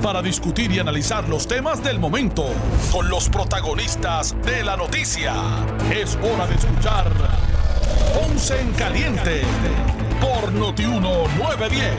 [0.00, 2.46] para discutir y analizar los temas del momento
[2.90, 5.34] con los protagonistas de la noticia.
[5.94, 7.12] Es hora de escuchar
[8.14, 9.42] Ponce en Caliente
[10.20, 11.94] por Notiuno 910.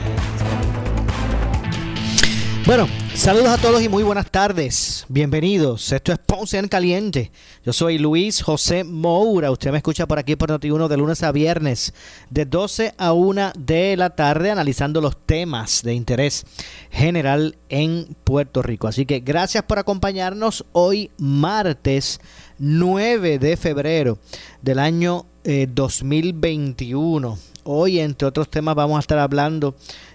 [2.66, 5.04] Bueno, saludos a todos y muy buenas tardes.
[5.08, 5.92] Bienvenidos.
[5.92, 7.30] Esto es Ponce en Caliente.
[7.64, 9.50] Yo soy Luis José Moura.
[9.50, 11.94] Usted me escucha por aquí por Noti1 de lunes a viernes,
[12.30, 16.44] de 12 a 1 de la tarde, analizando los temas de interés
[16.90, 18.88] general en Puerto Rico.
[18.88, 22.20] Así que gracias por acompañarnos hoy, martes
[22.58, 24.18] 9 de febrero
[24.62, 27.34] del año 2021.
[27.34, 29.74] Eh, hoy, entre otros temas, vamos a estar hablando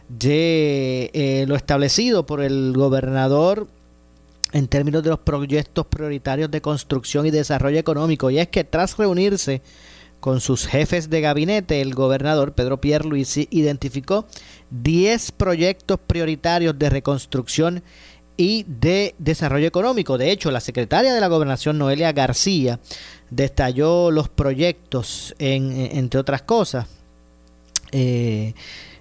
[0.10, 3.68] de eh, lo establecido por el gobernador
[4.54, 8.30] en términos de los proyectos prioritarios de construcción y desarrollo económico.
[8.30, 9.62] Y es que tras reunirse
[10.20, 14.26] con sus jefes de gabinete, el gobernador Pedro Pierluisi identificó
[14.72, 17.84] 10 proyectos prioritarios de reconstrucción
[18.38, 20.18] y de desarrollo económico.
[20.18, 22.80] De hecho, la secretaria de la gobernación, Noelia García,
[23.30, 26.88] detalló los proyectos, en, entre otras cosas.
[27.92, 28.54] Eh,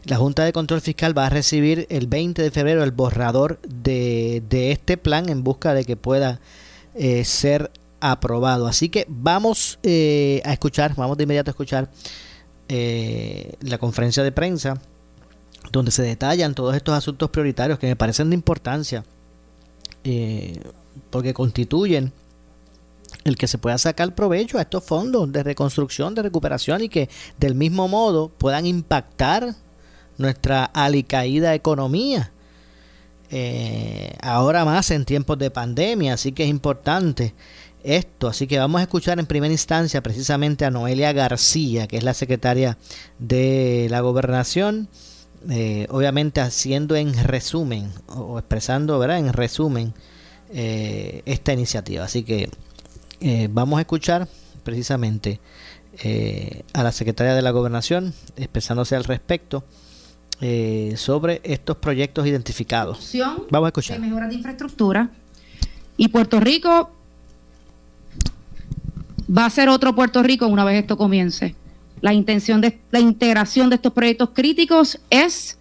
[0.06, 4.42] la Junta de Control Fiscal va a recibir el 20 de febrero el borrador de,
[4.70, 6.40] este plan en busca de que pueda
[6.94, 8.68] eh, ser aprobado.
[8.68, 11.90] Así que vamos eh, a escuchar, vamos de inmediato a escuchar
[12.68, 14.80] eh, la conferencia de prensa
[15.72, 19.04] donde se detallan todos estos asuntos prioritarios que me parecen de importancia
[21.10, 22.12] porque constituyen
[23.24, 27.10] el que se pueda sacar provecho a estos fondos de reconstrucción, de recuperación y que
[27.38, 29.56] del mismo modo puedan impactar
[30.18, 32.32] nuestra alicaída economía.
[33.30, 37.34] Eh, ahora más en tiempos de pandemia, así que es importante
[37.82, 38.28] esto.
[38.28, 42.14] Así que vamos a escuchar en primera instancia precisamente a Noelia García, que es la
[42.14, 42.78] secretaria
[43.18, 44.88] de la gobernación,
[45.50, 49.18] eh, obviamente haciendo en resumen o expresando ¿verdad?
[49.18, 49.94] en resumen
[50.52, 52.04] eh, esta iniciativa.
[52.04, 52.48] Así que
[53.50, 54.28] vamos a escuchar
[54.62, 55.40] precisamente
[56.74, 59.64] a la secretaria de la gobernación expresándose al respecto.
[60.42, 63.10] Eh, sobre estos proyectos identificados.
[63.50, 63.98] Vamos a escuchar.
[63.98, 65.08] De mejoras de infraestructura.
[65.96, 66.90] Y Puerto Rico
[69.34, 71.54] va a ser otro Puerto Rico una vez esto comience.
[72.02, 75.58] La intención de la integración de estos proyectos críticos es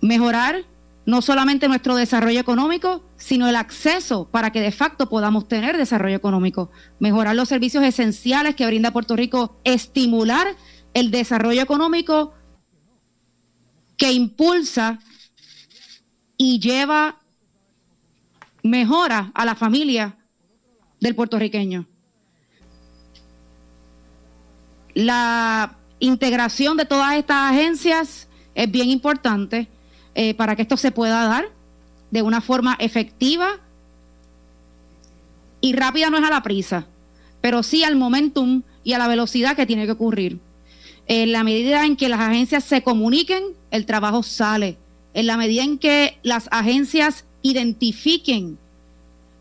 [0.00, 0.64] mejorar
[1.04, 6.16] no solamente nuestro desarrollo económico, sino el acceso para que de facto podamos tener desarrollo
[6.16, 10.48] económico, mejorar los servicios esenciales que brinda Puerto Rico, estimular
[10.94, 12.32] el desarrollo económico
[13.98, 15.00] que impulsa
[16.38, 17.18] y lleva
[18.62, 20.16] mejora a la familia
[21.00, 21.86] del puertorriqueño.
[24.94, 29.68] La integración de todas estas agencias es bien importante
[30.14, 31.50] eh, para que esto se pueda dar
[32.10, 33.60] de una forma efectiva
[35.60, 36.86] y rápida no es a la prisa,
[37.40, 40.40] pero sí al momentum y a la velocidad que tiene que ocurrir.
[41.08, 44.76] En la medida en que las agencias se comuniquen, el trabajo sale.
[45.14, 48.58] En la medida en que las agencias identifiquen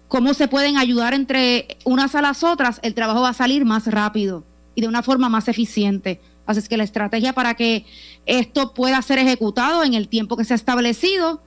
[0.07, 3.85] cómo se pueden ayudar entre unas a las otras, el trabajo va a salir más
[3.87, 4.45] rápido
[4.75, 6.21] y de una forma más eficiente.
[6.45, 7.85] Así es que la estrategia para que
[8.25, 11.41] esto pueda ser ejecutado en el tiempo que se ha establecido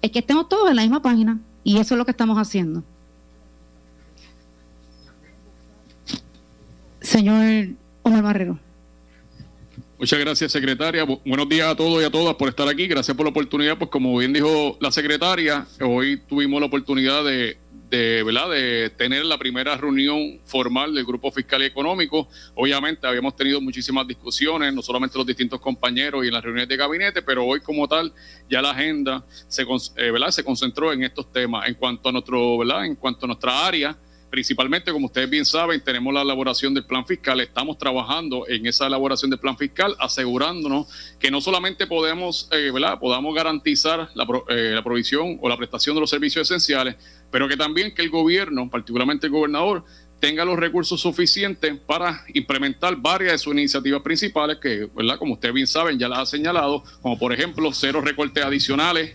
[0.00, 2.82] es que estemos todos en la misma página y eso es lo que estamos haciendo.
[7.02, 8.71] Señor Omar Barrero.
[10.02, 11.04] Muchas gracias, secretaria.
[11.04, 12.88] Buenos días a todos y a todas por estar aquí.
[12.88, 13.78] Gracias por la oportunidad.
[13.78, 17.56] Pues como bien dijo la secretaria, hoy tuvimos la oportunidad de,
[18.24, 18.50] ¿verdad?
[18.50, 22.28] de tener la primera reunión formal del Grupo Fiscal y Económico.
[22.56, 26.76] Obviamente habíamos tenido muchísimas discusiones, no solamente los distintos compañeros y en las reuniones de
[26.76, 28.12] gabinete, pero hoy como tal
[28.50, 30.30] ya la agenda se, eh, ¿verdad?
[30.32, 31.68] se concentró en estos temas.
[31.68, 32.86] En cuanto a nuestro, ¿verdad?
[32.86, 33.96] En cuanto a nuestra área,
[34.32, 38.86] principalmente, como ustedes bien saben, tenemos la elaboración del plan fiscal, estamos trabajando en esa
[38.86, 40.86] elaboración del plan fiscal, asegurándonos
[41.18, 42.98] que no solamente podemos, eh, ¿verdad?
[42.98, 46.96] podamos garantizar la, eh, la provisión o la prestación de los servicios esenciales,
[47.30, 49.84] pero que también que el gobierno, particularmente el gobernador,
[50.18, 55.18] tenga los recursos suficientes para implementar varias de sus iniciativas principales que, ¿verdad?
[55.18, 59.12] como ustedes bien saben, ya las ha señalado, como por ejemplo cero recortes adicionales,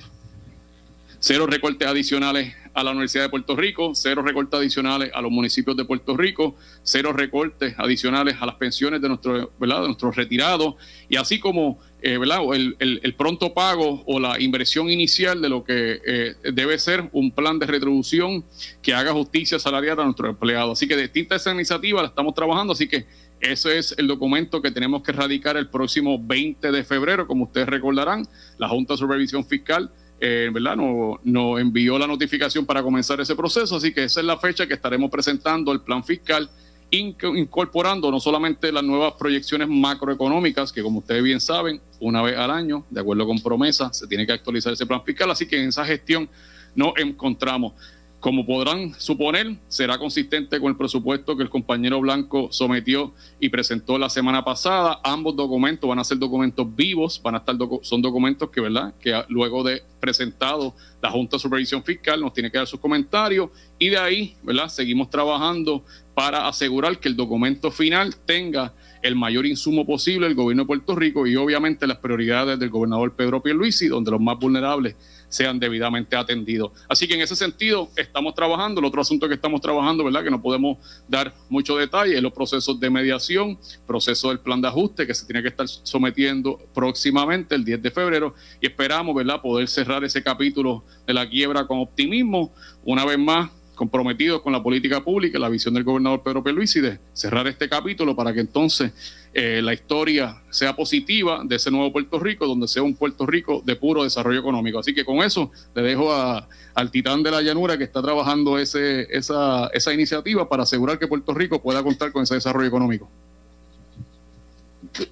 [1.19, 5.75] cero recortes adicionales a la Universidad de Puerto Rico, cero recortes adicionales a los municipios
[5.75, 10.75] de Puerto Rico, cero recortes adicionales a las pensiones de, nuestro, de nuestros retirados,
[11.09, 12.19] y así como eh.
[12.53, 17.31] El, el, pronto pago o la inversión inicial de lo que eh, debe ser un
[17.31, 18.45] plan de retribución
[18.83, 20.77] que haga justicia salarial a nuestros empleados.
[20.77, 23.07] Así que distinta esa iniciativa la estamos trabajando, así que
[23.39, 27.67] ese es el documento que tenemos que radicar el próximo 20 de febrero, como ustedes
[27.67, 28.27] recordarán,
[28.59, 30.75] la Junta de Supervisión Fiscal eh, ¿verdad?
[30.75, 34.67] Nos no envió la notificación para comenzar ese proceso, así que esa es la fecha
[34.67, 36.49] que estaremos presentando el plan fiscal,
[36.89, 42.49] incorporando no solamente las nuevas proyecciones macroeconómicas, que como ustedes bien saben, una vez al
[42.49, 45.69] año, de acuerdo con promesa, se tiene que actualizar ese plan fiscal, así que en
[45.69, 46.29] esa gestión
[46.75, 47.73] nos encontramos.
[48.19, 53.99] Como podrán suponer, será consistente con el presupuesto que el compañero Blanco sometió y presentó
[53.99, 54.99] la semana pasada.
[55.03, 58.95] Ambos documentos van a ser documentos vivos, van a estar son documentos que, ¿verdad?
[58.99, 63.51] Que luego de presentado la Junta de Supervisión Fiscal nos tiene que dar sus comentarios
[63.77, 64.67] y de ahí, ¿verdad?
[64.69, 65.83] Seguimos trabajando
[66.15, 68.73] para asegurar que el documento final tenga
[69.03, 73.15] el mayor insumo posible el gobierno de Puerto Rico y obviamente las prioridades del gobernador
[73.15, 74.95] Pedro Pierluisi, donde los más vulnerables
[75.29, 76.71] sean debidamente atendidos.
[76.87, 78.79] Así que en ese sentido estamos trabajando.
[78.79, 80.23] El otro asunto que estamos trabajando, ¿verdad?
[80.23, 80.77] Que no podemos
[81.07, 85.25] dar mucho detalle, es los procesos de mediación, proceso del plan de ajuste que se
[85.25, 89.41] tiene que estar sometiendo próximamente el 10 de febrero y esperamos, ¿verdad?
[89.41, 92.53] Poder cerrar ese capítulo de la quiebra con optimismo.
[92.83, 96.99] Una vez más, comprometidos con la política pública, la visión del gobernador Pedro Pierluisi de
[97.13, 98.91] cerrar este capítulo para que entonces
[99.33, 103.61] eh, la historia sea positiva de ese nuevo Puerto Rico, donde sea un Puerto Rico
[103.63, 104.79] de puro desarrollo económico.
[104.79, 109.07] Así que con eso le dejo al titán de la llanura que está trabajando ese,
[109.15, 113.07] esa, esa iniciativa para asegurar que Puerto Rico pueda contar con ese desarrollo económico.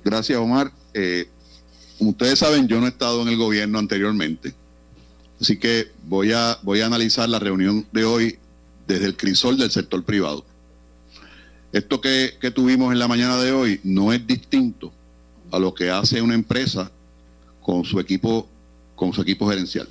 [0.03, 0.71] Gracias, Omar.
[0.93, 1.27] Eh,
[1.99, 4.53] como ustedes saben, yo no he estado en el gobierno anteriormente,
[5.39, 8.39] así que voy a, voy a analizar la reunión de hoy
[8.87, 10.45] desde el crisol del sector privado.
[11.71, 14.93] Esto que, tuvimos en la mañana de hoy no es distinto
[15.51, 16.89] a lo que hace una empresa
[17.61, 18.47] con su equipo,
[18.95, 19.87] con su equipo gerencial.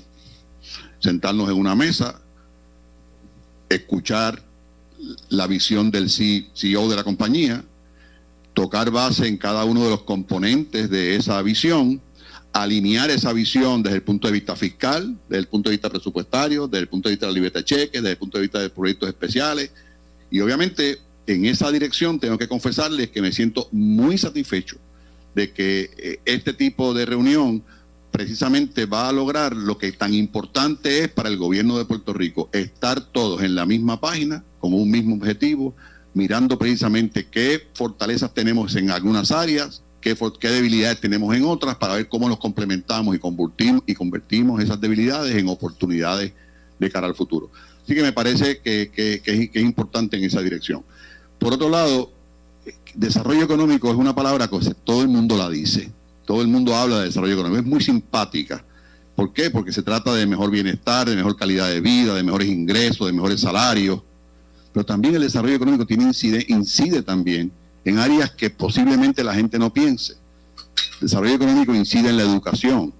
[0.98, 2.20] Sentarnos en una mesa,
[3.68, 4.42] escuchar
[5.28, 7.62] la visión del CEO de la compañía,
[8.54, 12.00] tocar base en cada uno de los componentes de esa visión
[12.54, 16.68] alinear esa visión desde el punto de vista fiscal, desde el punto de vista presupuestario,
[16.68, 18.60] desde el punto de vista de la libertad de cheques, desde el punto de vista
[18.60, 19.72] de proyectos especiales.
[20.30, 24.76] Y obviamente en esa dirección tengo que confesarles que me siento muy satisfecho
[25.34, 27.64] de que eh, este tipo de reunión
[28.12, 32.48] precisamente va a lograr lo que tan importante es para el gobierno de Puerto Rico,
[32.52, 35.74] estar todos en la misma página, con un mismo objetivo,
[36.12, 42.08] mirando precisamente qué fortalezas tenemos en algunas áreas, qué, debilidades tenemos en otras para ver
[42.08, 46.32] cómo los complementamos y convertimos, y convertimos esas debilidades en oportunidades
[46.78, 47.50] de cara al futuro.
[47.82, 48.90] Así que me parece que,
[49.24, 50.84] es, importante en esa dirección.
[51.38, 52.12] Por otro lado,
[52.94, 55.90] desarrollo económico es una palabra que todo el mundo la dice.
[56.26, 57.60] Todo el mundo habla de desarrollo económico.
[57.60, 58.64] Es muy simpática.
[59.14, 59.50] ¿Por qué?
[59.50, 63.12] Porque se trata de mejor bienestar, de mejor calidad de vida, de mejores ingresos, de
[63.12, 64.00] mejores salarios.
[64.72, 67.52] Pero también el desarrollo económico tiene incide, incide también
[67.84, 70.14] en áreas que posiblemente la gente no piense.
[70.94, 72.94] El desarrollo económico incide en la educación,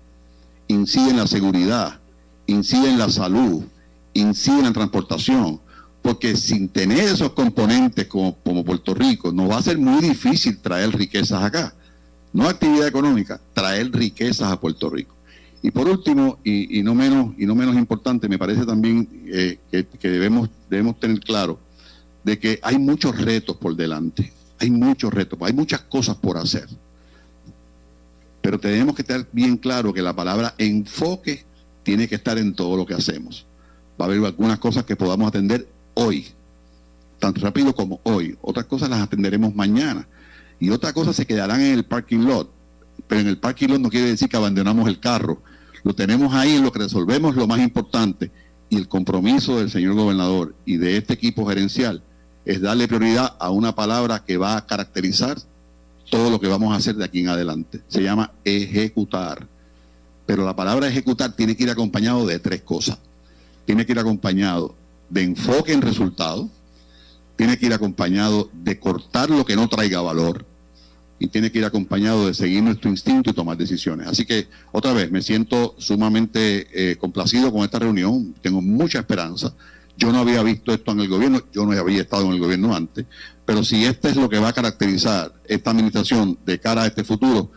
[0.69, 2.01] incide en la seguridad,
[2.47, 3.65] incide en la salud,
[4.13, 5.61] incide en la transportación,
[6.03, 10.91] porque sin tener esos componentes como, Puerto Rico, nos va a ser muy difícil traer
[10.95, 11.75] riquezas acá.
[12.33, 15.15] No actividad económica, traer riquezas a Puerto Rico.
[15.63, 20.11] Y por último, y, no, menos, y no menos importante, me parece también eh, que,
[20.11, 21.59] debemos, debemos tener claro
[22.23, 24.31] de que hay muchos retos por delante
[24.65, 26.67] hay muchos retos, hay muchas cosas por hacer.
[28.41, 31.45] Pero tenemos que estar bien claro que la palabra enfoque
[31.83, 33.47] tiene que estar en todo lo que hacemos.
[34.01, 36.27] Va a haber algunas cosas que podamos atender hoy,
[37.19, 38.37] tan rápido como hoy.
[38.43, 40.09] Otras cosas las atenderemos mañana.
[40.59, 42.51] Y otras cosas se quedarán en el parking lot.
[43.07, 45.43] Pero en el parking lot no quiere decir que abandonamos el carro.
[45.83, 48.31] Lo tenemos ahí lo que resolvemos lo más importante.
[48.71, 52.03] Y el compromiso del señor gobernador y de este equipo gerencial
[52.45, 55.39] es darle prioridad a una palabra que va a caracterizar
[56.11, 57.81] todo lo que vamos a hacer de aquí en adelante.
[57.89, 59.47] Se llama ejecutar.
[60.27, 62.99] Pero la palabra ejecutar tiene que ir acompañado de tres cosas.
[63.65, 64.75] Tiene que ir acompañado
[65.09, 66.49] de enfoque en resultados,
[67.37, 70.47] tiene que ir acompañado de cortar lo que no traiga valor
[71.19, 74.07] y tiene que ir acompañado de seguir nuestro instinto y tomar decisiones.
[74.07, 79.55] Así que, otra vez, me siento sumamente eh, complacido con esta reunión, tengo mucha esperanza
[79.97, 82.75] yo no había visto esto en el gobierno, yo no había estado en el gobierno
[82.75, 83.07] antes,
[83.45, 87.05] pero si este es lo que va a caracterizar esta administración de cara a este
[87.05, 87.51] futuro,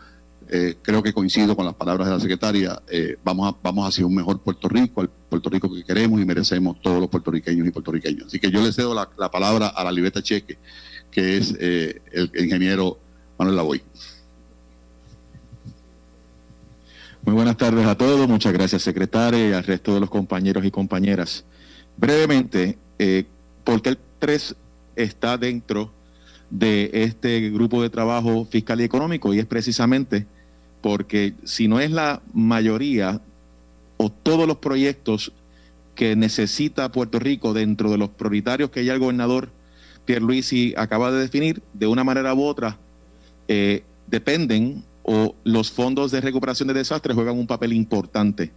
[0.50, 4.06] eh, creo que coincido con las palabras de la secretaria, eh, vamos, a, vamos hacia
[4.06, 7.70] un mejor Puerto Rico, al Puerto Rico que queremos y merecemos todos los puertorriqueños y
[7.70, 8.28] puertorriqueños.
[8.28, 10.58] Así que yo le cedo la, la palabra a la libreta cheque,
[11.10, 12.98] que es eh, el ingeniero
[13.38, 13.82] Manuel Lavoy.
[17.24, 20.70] Muy buenas tardes a todos, muchas gracias secretaria y al resto de los compañeros y
[20.70, 21.44] compañeras.
[21.98, 23.24] Brevemente, eh,
[23.64, 24.54] ¿por qué el 3
[24.94, 25.92] está dentro
[26.48, 29.34] de este grupo de trabajo fiscal y económico?
[29.34, 30.26] Y es precisamente
[30.80, 33.20] porque si no es la mayoría
[33.96, 35.32] o todos los proyectos
[35.96, 39.50] que necesita Puerto Rico dentro de los prioritarios que ya el gobernador
[40.04, 42.78] Pierluisi acaba de definir, de una manera u otra,
[43.48, 48.52] eh, dependen o los fondos de recuperación de desastres juegan un papel importante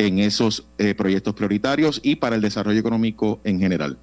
[0.00, 3.98] en esos eh, proyectos prioritarios y para el desarrollo económico en general.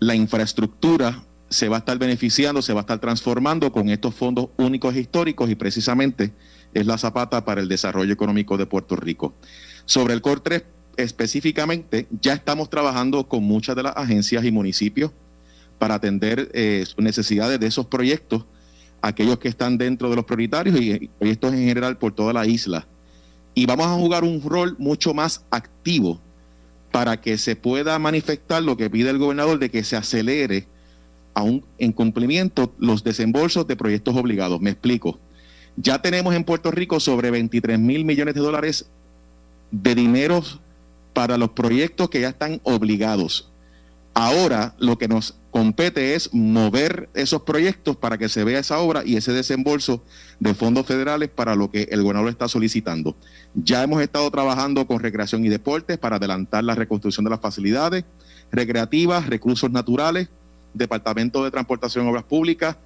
[0.00, 4.50] La infraestructura se va a estar beneficiando, se va a estar transformando con estos fondos
[4.58, 6.34] únicos históricos y precisamente
[6.74, 9.32] es la zapata para el desarrollo económico de Puerto Rico.
[9.86, 10.64] Sobre el COR 3
[10.98, 15.10] específicamente, ya estamos trabajando con muchas de las agencias y municipios
[15.78, 18.44] para atender eh, necesidades de esos proyectos
[19.00, 22.86] aquellos que están dentro de los prioritarios y proyectos en general por toda la isla.
[23.58, 26.20] Y vamos a jugar un rol mucho más activo
[26.92, 30.66] para que se pueda manifestar lo que pide el gobernador de que se acelere
[31.32, 34.60] aún en cumplimiento los desembolsos de proyectos obligados.
[34.60, 35.18] Me explico.
[35.78, 38.90] Ya tenemos en Puerto Rico sobre 23 mil millones de dólares
[39.70, 40.42] de dinero
[41.14, 43.50] para los proyectos que ya están obligados.
[44.12, 49.02] Ahora lo que nos compete es mover esos proyectos para que se vea esa obra
[49.04, 50.02] y ese desembolso
[50.40, 53.16] de fondos federales para lo que el gobernador está solicitando.
[53.58, 58.04] Ya hemos estado trabajando con recreación y deportes para adelantar la reconstrucción de las facilidades
[58.52, 60.28] recreativas, recursos naturales,
[60.74, 62.76] Departamento de Transportación y Obras Públicas,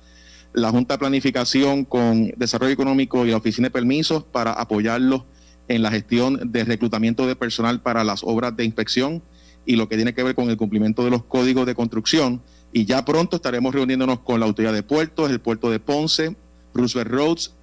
[0.52, 5.24] la Junta de Planificación con Desarrollo Económico y la Oficina de Permisos para apoyarlos
[5.66, 9.24] en la gestión de reclutamiento de personal para las obras de inspección
[9.66, 12.42] y lo que tiene que ver con el cumplimiento de los códigos de construcción.
[12.72, 16.36] Y ya pronto estaremos reuniéndonos con la Autoridad de Puertos, el puerto de Ponce,
[16.74, 17.54] Roosevelt Roads,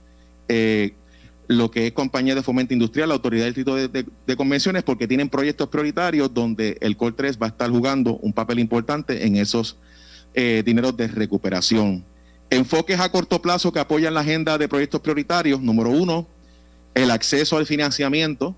[0.49, 0.93] eh,
[1.48, 5.30] lo que es Compañía de Fomento Industrial, la Autoridad del Distrito de, Convenciones, porque tienen
[5.30, 9.77] proyectos prioritarios donde el COL 3 va a estar jugando un papel importante en esos
[10.34, 12.04] eh, dineros de recuperación.
[12.50, 15.62] Enfoques a corto plazo que apoyan la agenda de proyectos prioritarios.
[15.62, 16.27] Número uno,
[16.94, 18.56] el acceso al financiamiento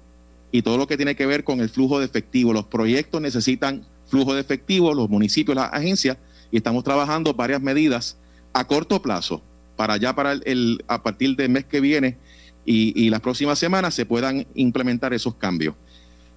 [0.51, 2.53] y todo lo que tiene que ver con el flujo de efectivo.
[2.53, 6.17] Los proyectos necesitan flujo de efectivo, los municipios, las agencias,
[6.51, 8.17] y estamos trabajando varias medidas
[8.53, 9.43] a corto plazo
[9.75, 12.17] para ya para el, a partir del mes que viene
[12.65, 15.75] y, las próximas semanas se puedan implementar esos cambios.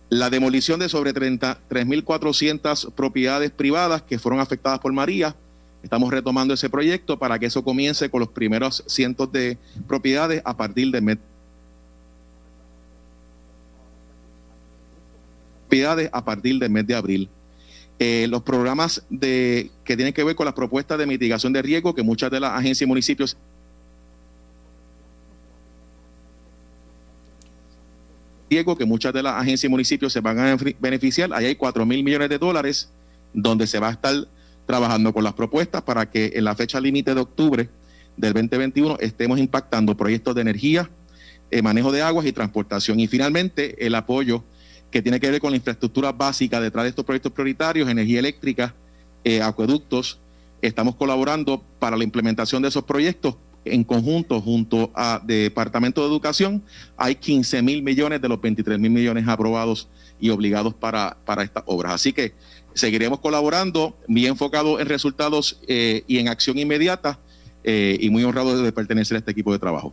[0.08, 5.36] La demolición de sobre 33.400 propiedades privadas que fueron afectadas por María.
[5.82, 10.56] Estamos retomando ese proyecto para que eso comience con los primeros cientos de propiedades a
[10.56, 11.18] partir del mes
[16.12, 17.30] a partir del mes de abril.
[17.98, 21.94] Eh, los programas de, que tienen que ver con las propuestas de mitigación de riesgo
[21.94, 23.36] que muchas de las agencias y municipios
[28.52, 31.32] riesgo que muchas de las agencias y municipios se van a beneficiar.
[31.32, 32.90] Ahí hay 4 mil millones de dólares
[33.32, 34.14] donde se va a estar
[34.66, 37.70] trabajando con las propuestas para que en la fecha límite de octubre
[38.16, 40.90] del 2021 estemos impactando proyectos de energía,
[41.50, 43.00] eh, manejo de aguas y transportación.
[43.00, 44.44] Y finalmente el apoyo
[44.90, 48.74] que tiene que ver con la infraestructura básica detrás de estos proyectos prioritarios, energía eléctrica,
[49.24, 50.18] eh, acueductos.
[50.60, 56.62] Estamos colaborando para la implementación de esos proyectos en conjunto junto a Departamento de Educación.
[56.96, 59.88] Hay 15 mil millones de los 23 mil millones aprobados
[60.20, 61.94] y obligados para, para estas obras.
[61.94, 62.34] Así que
[62.74, 67.18] seguiremos colaborando, bien enfocado en resultados eh, y en acción inmediata
[67.64, 69.92] eh, y muy honrado de pertenecer a este equipo de trabajo.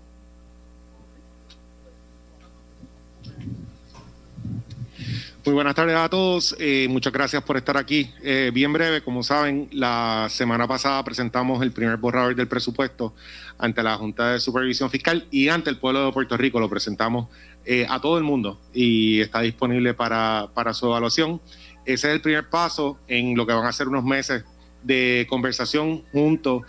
[5.46, 6.54] Muy buenas tardes a todos.
[6.60, 8.12] Eh, muchas gracias por estar aquí.
[8.22, 13.14] Eh, bien breve, como saben, la semana pasada presentamos el primer borrador del presupuesto
[13.58, 16.60] ante la Junta de Supervisión Fiscal y ante el pueblo de Puerto Rico.
[16.60, 17.30] Lo presentamos
[17.64, 21.40] eh, a todo el mundo y está disponible para, para su evaluación.
[21.86, 24.44] Ese es el primer paso en lo que van a ser unos meses
[24.84, 26.64] de conversación junto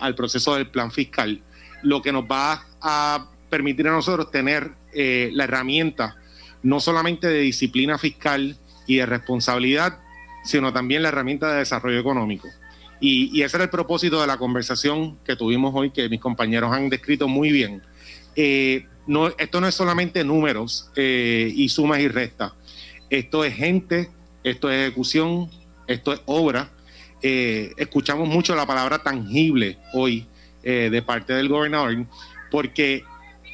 [0.00, 1.42] al proceso del plan fiscal,
[1.82, 6.16] lo que nos va a permitir a nosotros tener la herramienta
[6.68, 8.54] no solamente de disciplina fiscal
[8.86, 10.00] y de responsabilidad,
[10.44, 12.46] sino también la herramienta de desarrollo económico.
[13.00, 16.90] Y, ese era el propósito de la conversación que tuvimos hoy, que mis compañeros han
[16.90, 17.82] descrito muy bien.
[18.36, 22.52] Eh, no, esto no es solamente números eh, y sumas y restas.
[23.08, 24.10] Esto es gente,
[24.44, 25.50] esto es ejecución,
[25.86, 26.70] esto es obra.
[27.22, 30.26] Eh, escuchamos mucho la palabra tangible hoy
[30.62, 32.04] de parte del gobernador,
[32.50, 33.02] porque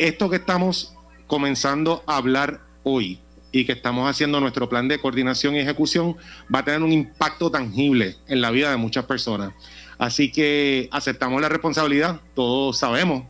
[0.00, 0.96] esto que estamos
[1.28, 3.18] comenzando a hablar hoy
[3.50, 6.16] y que estamos haciendo nuestro plan de coordinación y ejecución
[6.52, 9.52] va a tener un impacto tangible en la vida de muchas personas.
[9.96, 13.24] Así que aceptamos la responsabilidad, todos sabemos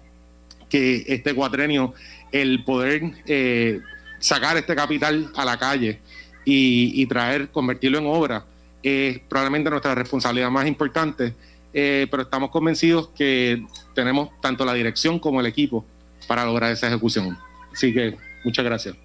[0.71, 1.93] que este cuatrenio,
[2.33, 3.81] el poder eh,
[4.19, 6.01] sacar este capital a la calle
[6.47, 8.47] y, traer, convertirlo en obra,
[8.83, 11.35] es probablemente nuestra responsabilidad más importante,
[11.75, 13.63] eh, pero estamos convencidos que
[13.95, 15.85] tenemos tanto la dirección como el equipo
[16.27, 17.37] para lograr esa ejecución.
[17.73, 19.04] Así que muchas gracias.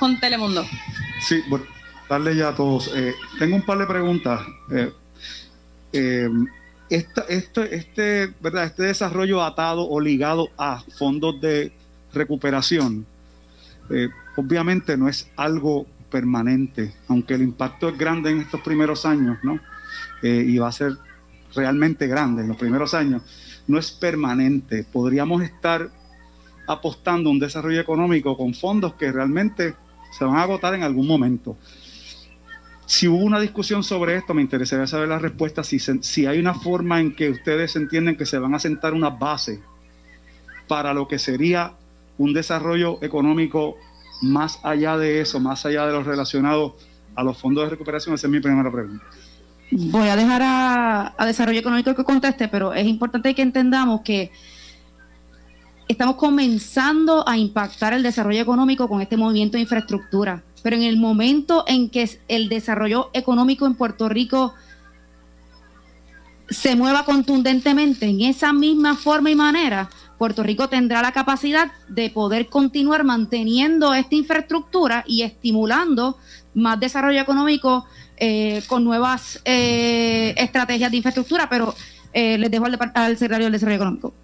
[0.00, 0.64] Con Telemundo.
[1.20, 1.66] Sí, bueno,
[2.08, 2.90] darle ya a todos.
[2.94, 4.40] Eh, tengo un par de preguntas.
[4.72, 4.92] Eh,
[5.92, 6.28] eh,
[6.88, 8.64] este, este, ¿verdad?
[8.64, 11.72] este desarrollo atado o ligado a fondos de
[12.12, 13.06] recuperación,
[14.34, 19.60] obviamente no es algo permanente, aunque el impacto es grande en estos primeros años, ¿no?
[20.22, 20.96] y va a ser
[21.54, 23.22] realmente grande en los primeros años
[23.70, 24.84] no es permanente.
[24.84, 25.90] Podríamos estar
[26.66, 29.74] apostando un desarrollo económico con fondos que realmente
[30.10, 31.56] se van a agotar en algún momento.
[32.86, 36.54] Si hubo una discusión sobre esto, me interesaría saber la respuesta, si, si hay una
[36.54, 39.60] forma en que ustedes entienden que se van a sentar una base
[40.66, 41.74] para lo que sería
[42.18, 43.76] un desarrollo económico
[44.22, 46.76] más allá de eso, más allá de lo relacionado
[47.14, 48.14] a los fondos de recuperación.
[48.14, 49.04] Esa es mi primera pregunta.
[49.70, 54.32] Voy a dejar a, Desarrollo Económico que conteste, pero es importante que entendamos que
[55.90, 60.44] estamos comenzando a impactar el desarrollo económico con este movimiento de infraestructura.
[60.62, 64.54] Pero en el momento en que el desarrollo económico en Puerto Rico
[66.48, 72.10] se mueva contundentemente en esa misma forma y manera, Puerto Rico tendrá la capacidad de
[72.10, 76.18] poder continuar manteniendo esta infraestructura y estimulando
[76.54, 77.84] más desarrollo económico
[78.16, 81.74] eh, con nuevas eh, estrategias de infraestructura, pero
[82.12, 84.19] eh, les dejo al, al secretario del Desarrollo Económico.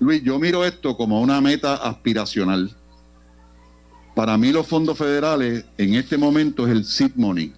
[0.00, 2.74] Luis, yo miro esto como una meta aspiracional.
[4.14, 7.52] Para mí los fondos federales en este momento es el seed money.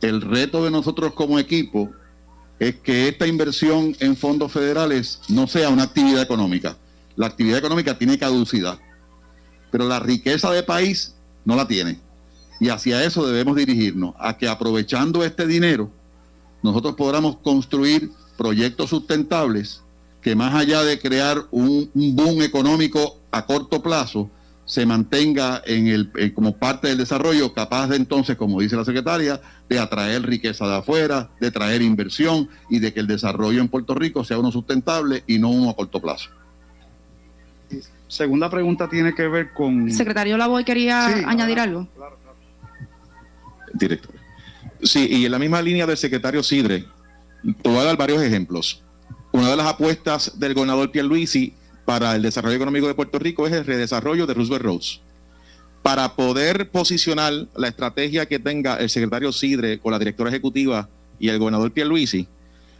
[0.00, 1.90] El reto de nosotros como equipo
[2.58, 6.76] es que esta inversión en fondos federales no sea una actividad económica.
[7.14, 8.78] La actividad económica tiene caducidad,
[9.70, 11.14] pero la riqueza de país
[11.44, 12.00] no la tiene.
[12.58, 15.90] Y hacia eso debemos dirigirnos, a que aprovechando este dinero,
[16.62, 19.82] nosotros podamos construir proyectos sustentables
[20.22, 24.30] que más allá de crear un, boom económico a corto plazo,
[24.64, 29.40] se mantenga en el, como parte del desarrollo, capaz de entonces, como dice la secretaria,
[29.68, 33.94] de atraer riqueza de afuera, de traer inversión y de que el desarrollo en Puerto
[33.94, 36.28] Rico sea uno sustentable y no uno a corto plazo.
[38.08, 39.90] Segunda pregunta tiene que ver con...
[39.90, 41.86] Secretario Lavoy quería añadir algo.
[41.94, 42.18] Claro
[43.74, 44.14] director.
[44.82, 46.84] Sí, y en la misma línea del secretario Sidre,
[47.62, 48.82] te voy a dar varios ejemplos.
[49.38, 51.52] Una de las apuestas del gobernador Pierluisi
[51.84, 55.00] para el desarrollo económico de Puerto Rico es el redesarrollo de Roosevelt Roads.
[55.80, 60.88] Para poder posicionar la estrategia que tenga el secretario Sidre con la directora ejecutiva
[61.20, 62.26] y el gobernador Pierluisi,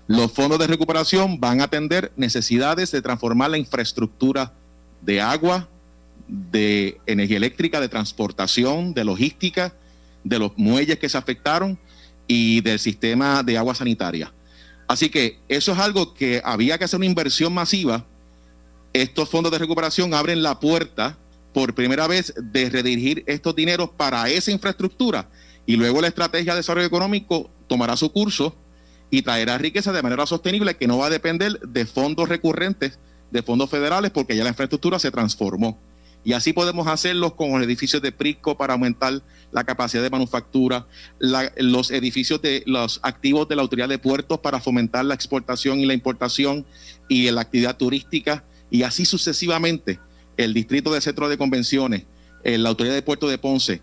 [0.08, 4.52] los fondos de recuperación van a atender necesidades de transformar la infraestructura
[5.00, 5.68] de agua,
[6.26, 9.74] de energía eléctrica, de transportación, de logística,
[10.24, 11.78] de los muelles que se afectaron
[12.26, 14.32] y del sistema de agua sanitaria.
[14.88, 18.06] Así que eso es algo que había que hacer una inversión masiva.
[18.94, 21.18] Estos fondos de recuperación abren la puerta
[21.52, 25.28] por primera vez de redirigir estos dineros para esa infraestructura
[25.66, 28.56] y luego la estrategia de desarrollo económico tomará su curso
[29.10, 32.98] y traerá riqueza de manera sostenible que no va a depender de fondos recurrentes,
[33.30, 35.78] de fondos federales, porque ya la infraestructura se transformó.
[36.28, 40.86] Y así podemos hacerlo con los edificios de PRISCO para aumentar la capacidad de manufactura,
[41.18, 45.86] los edificios de los activos de la Autoridad de Puertos para fomentar la exportación y
[45.86, 46.66] la importación
[47.08, 50.00] y la actividad turística, y así sucesivamente.
[50.36, 52.04] El Distrito de Centro de Convenciones,
[52.44, 53.80] eh, la Autoridad de Puerto de Ponce,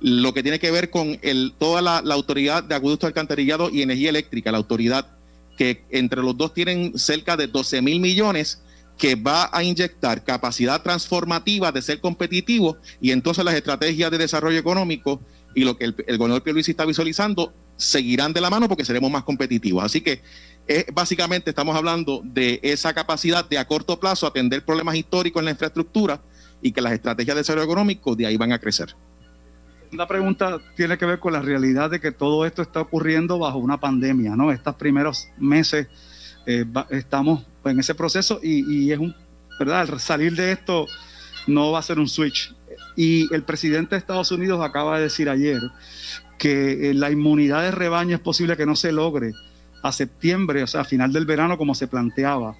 [0.00, 3.82] lo que tiene que ver con el, toda la, la Autoridad de Acueducto Alcantarillado y
[3.82, 5.18] Energía Eléctrica, la autoridad
[5.58, 8.63] que entre los dos tienen cerca de 12 mil millones
[8.98, 14.58] que va a inyectar capacidad transformativa de ser competitivo y entonces las estrategias de desarrollo
[14.58, 15.20] económico
[15.54, 19.10] y lo que el, el gobernador Pierluisi está visualizando seguirán de la mano porque seremos
[19.10, 19.84] más competitivos.
[19.84, 20.22] Así que
[20.66, 25.46] eh, básicamente estamos hablando de esa capacidad de a corto plazo atender problemas históricos en
[25.46, 26.20] la infraestructura
[26.62, 28.94] y que las estrategias de desarrollo económico de ahí van a crecer.
[29.92, 33.58] La pregunta tiene que ver con la realidad de que todo esto está ocurriendo bajo
[33.58, 34.50] una pandemia, ¿no?
[34.50, 35.86] Estos primeros meses
[36.46, 39.14] eh, estamos en ese proceso y, es un,
[39.58, 39.98] ¿verdad?
[39.98, 40.86] salir de esto
[41.46, 42.54] no va a ser un switch.
[42.96, 45.60] Y el presidente de Estados Unidos acaba de decir ayer
[46.38, 49.32] que eh, la inmunidad de rebaño es posible que no se logre
[49.82, 52.56] a septiembre, o sea, a final del verano como se planteaba.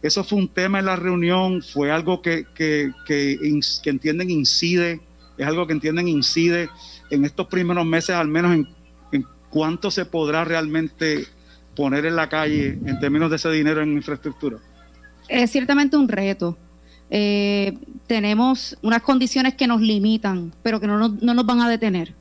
[0.00, 3.36] Eso fue un tema en la reunión, fue algo que, que, que,
[3.82, 5.00] que entienden incide,
[5.36, 6.70] es algo que entienden incide
[7.10, 8.68] en estos primeros meses, al menos en,
[9.10, 11.26] en cuánto se podrá realmente
[11.78, 14.58] poner en la calle en términos de ese dinero en infraestructura.
[15.28, 16.58] Es ciertamente un reto.
[17.08, 21.68] Eh, tenemos unas condiciones que nos limitan, pero que no nos, no nos van a
[21.68, 22.14] detener.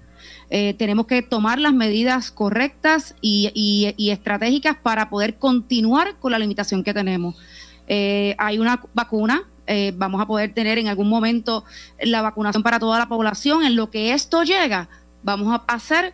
[0.52, 6.32] Eh, tenemos que tomar las medidas correctas y, y, y, estratégicas para poder continuar con
[6.32, 7.36] la limitación que tenemos.
[7.88, 9.42] Eh, hay una vacuna,
[9.96, 11.66] vamos a poder tener en algún momento
[12.00, 13.66] la vacunación para toda la población.
[13.66, 14.88] En lo que esto llega,
[15.24, 16.14] vamos a hacer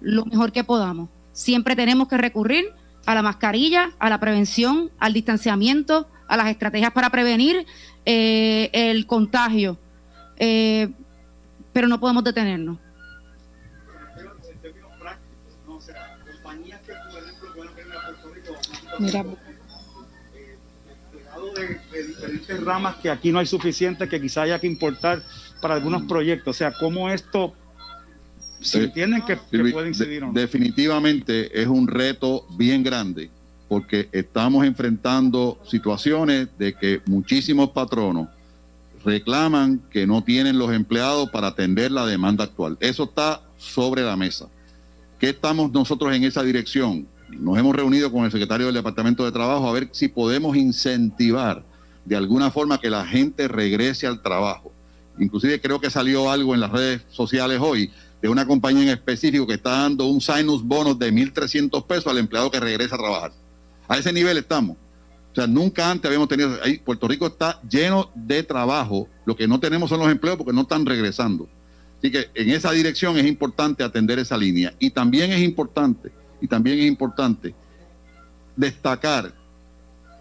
[0.00, 1.10] lo mejor que podamos.
[1.32, 2.72] Siempre tenemos que recurrir
[3.06, 7.66] a la mascarilla, a la prevención, al distanciamiento, a las estrategias para prevenir
[8.04, 9.78] eh, el contagio.
[10.36, 10.90] Eh,
[11.72, 12.78] pero no podemos detenernos.
[18.98, 19.24] Mira.
[21.54, 25.22] De, de, diferentes ramas que aquí no hay suficiente, que quizá haya que importar
[25.60, 26.56] para algunos proyectos.
[26.56, 27.54] O sea, cómo esto
[28.60, 30.24] si entienden que, que puede incidir.
[30.26, 33.30] De, definitivamente es un reto bien grande
[33.68, 38.28] porque estamos enfrentando situaciones de que muchísimos patronos
[39.04, 42.76] reclaman que no tienen los empleados para atender la demanda actual.
[42.80, 44.48] Eso está sobre la mesa.
[45.20, 47.06] ¿Qué estamos nosotros en esa dirección?
[47.28, 51.62] Nos hemos reunido con el secretario del Departamento de Trabajo a ver si podemos incentivar
[52.04, 54.72] de alguna forma que la gente regrese al trabajo.
[55.18, 57.90] Inclusive creo que salió algo en las redes sociales hoy
[58.22, 62.18] de una compañía en específico que está dando un sinus bonus de 1.300 pesos al
[62.18, 63.32] empleado que regresa a trabajar.
[63.88, 64.76] A ese nivel estamos.
[65.32, 66.56] O sea, nunca antes habíamos tenido...
[66.84, 69.08] Puerto Rico está lleno de trabajo.
[69.24, 71.48] Lo que no tenemos son los empleos porque no están regresando.
[71.98, 74.74] Así que en esa dirección es importante atender esa línea.
[74.78, 77.54] Y también es importante, y también es importante
[78.56, 79.34] destacar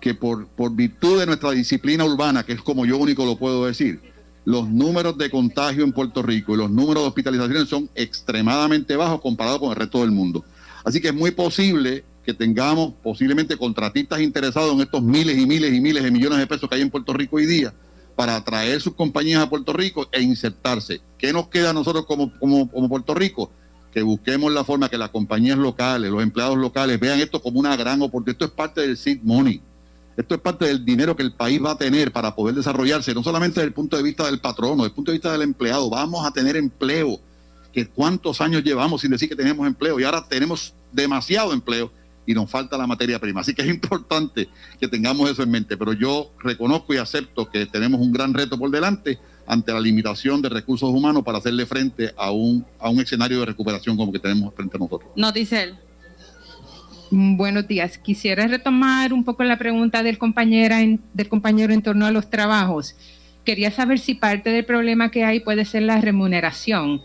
[0.02, 3.66] que por, por virtud de nuestra disciplina urbana, que es como yo único lo puedo
[3.66, 4.02] decir,
[4.46, 9.22] los números de contagio en Puerto Rico y los números de hospitalizaciones son extremadamente bajos
[9.22, 10.44] comparados con el resto del mundo.
[10.84, 15.74] Así que es muy posible que tengamos posiblemente contratistas interesados en estos miles y miles
[15.74, 17.74] y miles de millones de pesos que hay en Puerto Rico hoy día
[18.16, 21.02] para atraer sus compañías a Puerto Rico e insertarse.
[21.18, 23.52] ¿Qué nos queda a nosotros como, como, como Puerto Rico?
[23.94, 27.76] Que busquemos la forma que las compañías locales, los empleados locales vean esto como una
[27.76, 28.34] gran oportunidad.
[28.34, 29.62] Esto es parte del seed money.
[30.20, 33.24] Esto es parte del dinero que el país va a tener para poder desarrollarse, no
[33.24, 35.90] solamente desde el punto de vista del patrono, desde el punto de vista del empleado.
[35.90, 37.22] Vamos a tener empleo.
[37.72, 39.98] Que ¿Cuántos años llevamos sin decir que tenemos empleo?
[39.98, 41.90] Y ahora tenemos demasiado empleo
[42.26, 43.40] y nos falta la materia prima.
[43.40, 45.78] Así que es importante que tengamos eso en mente.
[45.78, 50.42] Pero yo reconozco y acepto que tenemos un gran reto por delante ante la limitación
[50.42, 54.20] de recursos humanos para hacerle frente a un, a un escenario de recuperación como que
[54.20, 55.12] tenemos frente a nosotros.
[55.16, 55.78] No, dice él.
[57.12, 57.98] Buenos días.
[57.98, 62.96] Quisiera retomar un poco la pregunta del, compañera del compañero en torno a los trabajos.
[63.44, 67.02] Quería saber si parte del problema que hay puede ser la remuneración.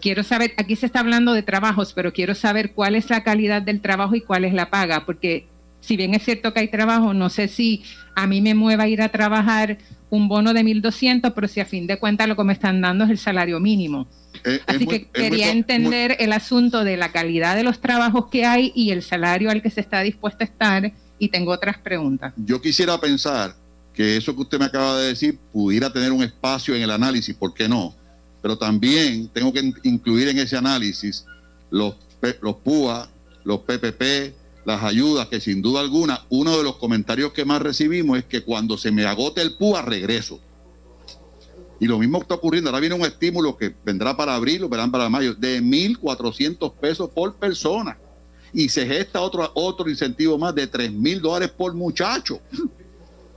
[0.00, 3.60] Quiero saber, aquí se está hablando de trabajos, pero quiero saber cuál es la calidad
[3.60, 5.48] del trabajo y cuál es la paga, porque
[5.80, 7.82] si bien es cierto que hay trabajo, no sé si
[8.14, 9.78] a mí me mueva ir a trabajar
[10.10, 13.04] un bono de 1.200, pero si a fin de cuentas lo que me están dando
[13.04, 14.08] es el salario mínimo.
[14.44, 17.80] Eh, Así muy, que quería muy, entender muy, el asunto de la calidad de los
[17.80, 20.92] trabajos que hay y el salario al que se está dispuesto a estar.
[21.20, 22.32] Y tengo otras preguntas.
[22.36, 23.54] Yo quisiera pensar
[23.92, 27.34] que eso que usted me acaba de decir pudiera tener un espacio en el análisis,
[27.34, 27.92] ¿por qué no?
[28.40, 31.26] Pero también tengo que incluir en ese análisis
[31.70, 31.96] los,
[32.40, 33.08] los PUA,
[33.42, 34.37] los PPP,
[34.68, 38.42] las ayudas, que sin duda alguna, uno de los comentarios que más recibimos es que
[38.42, 40.40] cuando se me agote el PUA, regreso.
[41.80, 42.68] Y lo mismo está ocurriendo.
[42.68, 47.08] Ahora viene un estímulo que vendrá para abril o verán para mayo de 1.400 pesos
[47.08, 47.96] por persona.
[48.52, 52.40] Y se gesta otro, otro incentivo más de 3.000 dólares por muchacho.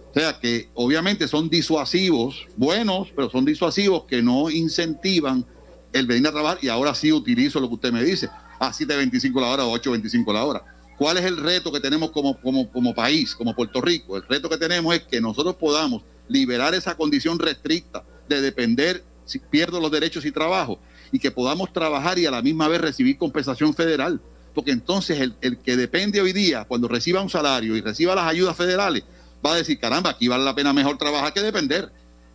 [0.10, 5.46] O sea que obviamente son disuasivos, buenos, pero son disuasivos que no incentivan
[5.94, 6.58] el venir a trabajar.
[6.62, 8.28] Y ahora sí utilizo lo que usted me dice,
[8.60, 10.71] a 7.25 la hora o 8.25 la hora.
[11.02, 14.18] ¿Cuál es el reto que tenemos como, como, como país, como Puerto Rico?
[14.18, 19.40] El reto que tenemos es que nosotros podamos liberar esa condición restricta de depender si
[19.40, 20.80] pierdo los derechos y trabajo
[21.12, 24.22] y que podamos trabajar y a la misma vez recibir compensación federal.
[24.54, 28.28] Porque entonces el, el, que depende hoy día, cuando reciba un salario y reciba las
[28.28, 29.04] ayudas federales,
[29.44, 31.92] va a decir, caramba, aquí vale la pena mejor trabajar que depender.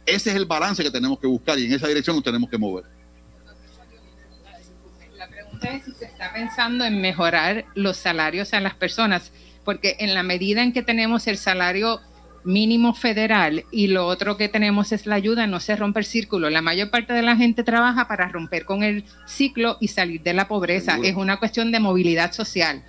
[0.06, 2.58] Ese es el balance que tenemos que buscar y en esa dirección nos tenemos que
[2.58, 2.95] mover.
[5.84, 9.32] Si se está pensando en mejorar los salarios a las personas,
[9.64, 12.00] porque en la medida en que tenemos el salario
[12.46, 16.48] mínimo federal y lo otro que tenemos es la ayuda, no se rompe el círculo.
[16.48, 20.32] La mayor parte de la gente trabaja para romper con el ciclo y salir de
[20.32, 20.98] la pobreza.
[21.02, 22.82] Es una cuestión de movilidad social.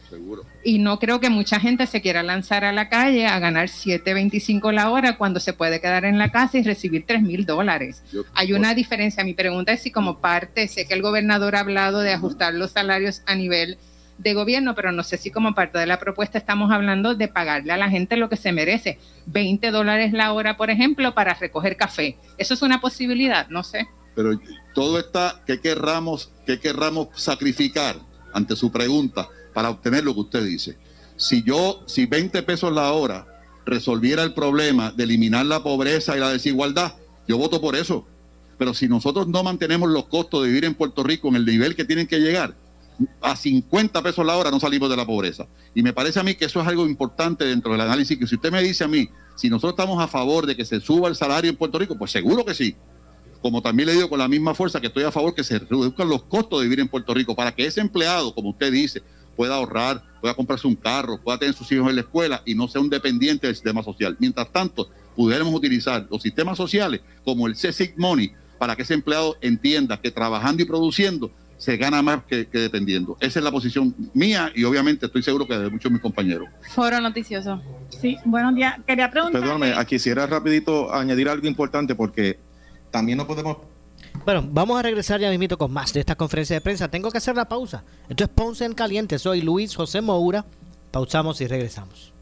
[0.64, 4.72] Y no creo que mucha gente se quiera lanzar a la calle a ganar 7.25
[4.72, 8.04] la hora cuando se puede quedar en la casa y recibir 3 mil dólares.
[8.34, 9.24] Hay una diferencia.
[9.24, 12.72] Mi pregunta es si como parte, sé que el gobernador ha hablado de ajustar los
[12.72, 13.78] salarios a nivel
[14.18, 17.74] de gobierno, pero no sé si como parte de la propuesta estamos hablando de pagarle
[17.74, 19.00] a la gente lo que se merece.
[19.28, 22.18] 20 dólares la hora, por ejemplo, para recoger café.
[22.38, 23.48] ¿Eso es una posibilidad?
[23.50, 23.88] No sé.
[24.16, 24.40] Pero
[24.74, 27.98] todo está, ¿qué querramos, qué querramos sacrificar
[28.34, 30.78] ante su pregunta para obtener lo que usted dice?
[31.16, 33.28] Si yo, si 20 pesos la hora
[33.66, 36.94] resolviera el problema de eliminar la pobreza y la desigualdad,
[37.28, 38.08] yo voto por eso.
[38.58, 41.76] Pero si nosotros no mantenemos los costos de vivir en Puerto Rico en el nivel
[41.76, 42.56] que tienen que llegar,
[43.22, 45.48] a 50 pesos la hora no salimos de la pobreza.
[45.76, 48.36] Y me parece a mí que eso es algo importante dentro del análisis, que si
[48.36, 51.16] usted me dice a mí, si nosotros estamos a favor de que se suba el
[51.16, 52.76] salario en Puerto Rico, pues seguro que sí.
[53.42, 56.10] Como también le digo con la misma fuerza que estoy a favor que se reduzcan
[56.10, 59.04] los costos de vivir en Puerto Rico para que ese empleado, como usted dice,
[59.36, 62.68] pueda ahorrar, pueda comprarse un carro, pueda tener sus hijos en la escuela y no
[62.68, 64.18] sea un dependiente del sistema social.
[64.20, 69.38] Mientras tanto, pudiéramos utilizar los sistemas sociales como el CSIC Money para que ese empleado
[69.42, 73.18] entienda que trabajando y produciendo se gana más que, dependiendo.
[73.20, 76.48] Esa es la posición mía y obviamente estoy seguro que de muchos de mis compañeros.
[76.74, 77.62] Foro noticioso.
[77.90, 78.76] Sí, buenos días.
[78.86, 79.42] Quería preguntar.
[79.42, 82.40] Perdóname, quisiera rapidito añadir algo importante porque
[82.92, 83.58] también no podemos...
[84.24, 86.88] Bueno, vamos a regresar ya mismito con más de esta conferencia de prensa.
[86.90, 87.84] Tengo que hacer la pausa.
[88.08, 89.18] Esto es Ponce en Caliente.
[89.18, 90.46] Soy Luis José Moura.
[90.92, 92.14] Pausamos y regresamos.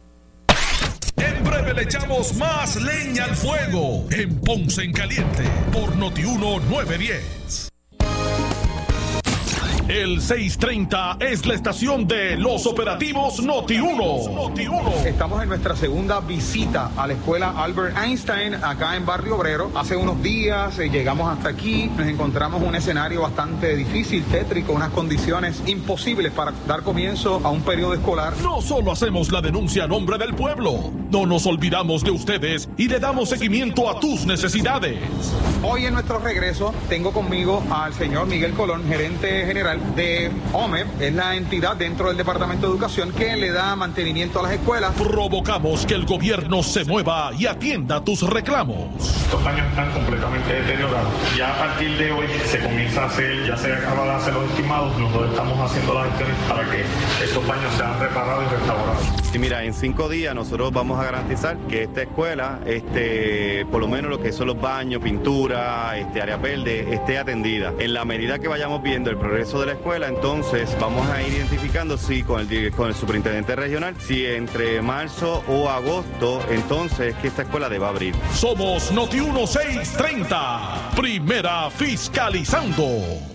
[1.17, 7.74] En breve le echamos más leña al fuego en Ponce en Caliente por Notiuno 910.
[9.87, 15.05] El 630 es la estación de los operativos Noti1.
[15.05, 19.69] Estamos en nuestra segunda visita a la escuela Albert Einstein acá en Barrio Obrero.
[19.75, 24.89] Hace unos días eh, llegamos hasta aquí, nos encontramos un escenario bastante difícil, tétrico, unas
[24.89, 28.33] condiciones imposibles para dar comienzo a un periodo escolar.
[28.41, 32.87] No solo hacemos la denuncia a nombre del pueblo, no nos olvidamos de ustedes y
[32.87, 34.97] le damos seguimiento a tus necesidades.
[35.61, 41.13] Hoy en nuestro regreso tengo conmigo al señor Miguel Colón, gerente general de OMEP, es
[41.13, 44.93] la entidad dentro del Departamento de Educación que le da mantenimiento a las escuelas.
[44.93, 48.89] Provocamos que el gobierno se mueva y atienda tus reclamos.
[48.99, 51.11] Estos baños están completamente deteriorados.
[51.38, 54.49] Ya a partir de hoy se comienza a hacer, ya se acaban de hacer los
[54.51, 56.83] estimados, nosotros estamos haciendo las gestiones para que
[57.23, 59.25] estos baños sean reparados y restaurados.
[59.33, 63.88] Y mira, en cinco días nosotros vamos a garantizar que esta escuela, este, por lo
[63.88, 67.73] menos lo que son los baños, pintura, este área verde, esté atendida.
[67.79, 71.34] En la medida que vayamos viendo el progreso de la escuela, entonces vamos a ir
[71.34, 77.28] identificando si con el, con el superintendente regional, si entre marzo o agosto, entonces que
[77.28, 78.15] esta escuela deba abrir.
[78.34, 83.34] Somos Noti 1630, primera fiscalizando.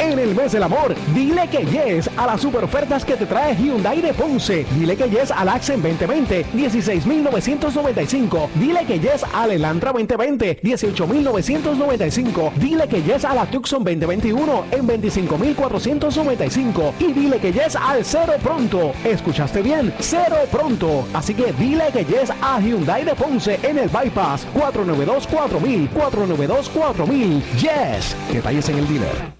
[0.00, 3.54] En el mes del amor, dile que yes a las super ofertas que te trae
[3.54, 4.66] Hyundai de Ponce.
[4.78, 8.50] Dile que yes al Accent 2020, 16,995.
[8.54, 12.52] Dile que yes al Elantra 2020, 18,995.
[12.56, 16.94] Dile que yes a la Tucson 2021 en 25,495.
[16.98, 18.92] Y dile que yes al Cero Pronto.
[19.04, 19.92] ¿Escuchaste bien?
[20.00, 21.06] Cero Pronto.
[21.12, 26.68] Así que dile que yes a Hyundai de Ponce en el Bypass 492 4000 492
[26.70, 27.42] 4000.
[27.58, 28.16] Yes.
[28.32, 29.39] Detalles en el dealer.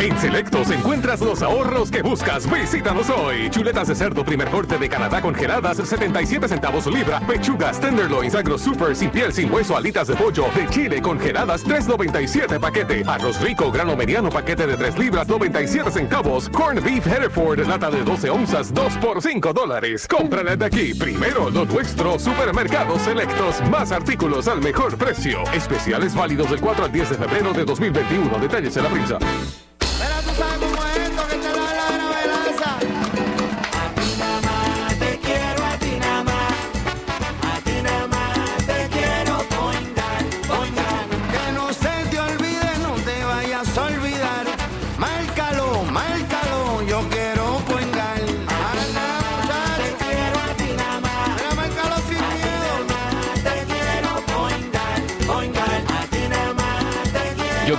[0.00, 2.48] En Selectos encuentras los ahorros que buscas.
[2.48, 3.50] Visítanos hoy.
[3.50, 7.18] Chuletas de cerdo primer corte de Canadá congeladas 77 centavos libra.
[7.20, 12.60] Pechugas tenderloins agro super sin piel sin hueso alitas de pollo de Chile congeladas 3.97
[12.60, 13.02] paquete.
[13.06, 16.48] Arroz rico grano mediano paquete de 3 libras 97 centavos.
[16.48, 20.06] Corn beef Hereford lata de 12 onzas 2 por 5 dólares.
[20.06, 20.94] Cómprala de aquí.
[20.94, 22.18] Primero lo nuestro.
[22.20, 23.60] Supermercados Selectos.
[23.68, 25.42] Más artículos al mejor precio.
[25.52, 28.38] Especiales válidos del 4 al 10 de febrero de 2021.
[28.38, 29.18] Detalles en la prensa.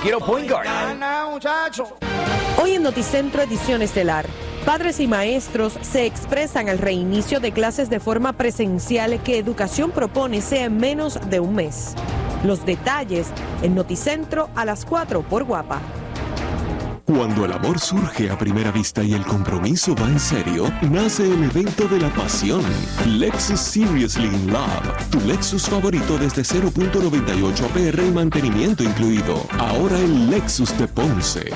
[0.02, 0.66] Quiero point guard.
[2.62, 4.26] Hoy en Noticentro Edición Estelar,
[4.64, 10.40] padres y maestros se expresan al reinicio de clases de forma presencial que Educación propone
[10.40, 11.94] sea en menos de un mes.
[12.44, 13.28] Los detalles
[13.62, 15.80] en Noticentro a las 4 por Guapa.
[17.16, 21.42] Cuando el amor surge a primera vista y el compromiso va en serio, nace el
[21.42, 22.62] evento de la pasión.
[23.04, 25.10] Lexus Seriously in Love.
[25.10, 29.44] Tu Lexus favorito desde 0.98 APR y mantenimiento incluido.
[29.58, 31.50] Ahora el Lexus de Ponce.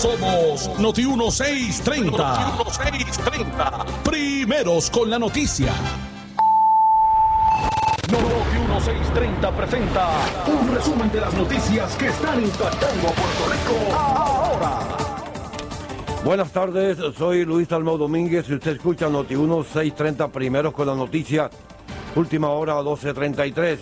[0.00, 2.56] Somos Noti 1630.
[2.56, 3.84] Noti 1630.
[4.04, 5.74] Primeros con la noticia.
[8.80, 10.08] Noti 1630 presenta
[10.46, 14.78] un resumen de las noticias que están impactando a Puerto Rico ahora.
[16.24, 21.50] Buenas tardes, soy Luis Almao Domínguez y usted escucha Noti 1630 primeros con la noticia,
[22.16, 23.78] última hora 12.33.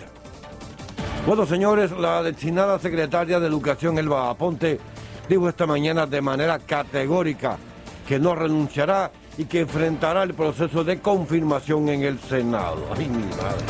[1.25, 4.81] Bueno, señores, la designada secretaria de Educación, Elba Aponte,
[5.29, 7.57] dijo esta mañana de manera categórica
[8.05, 12.85] que no renunciará y que enfrentará el proceso de confirmación en el Senado.
[12.95, 13.23] Ay, mi.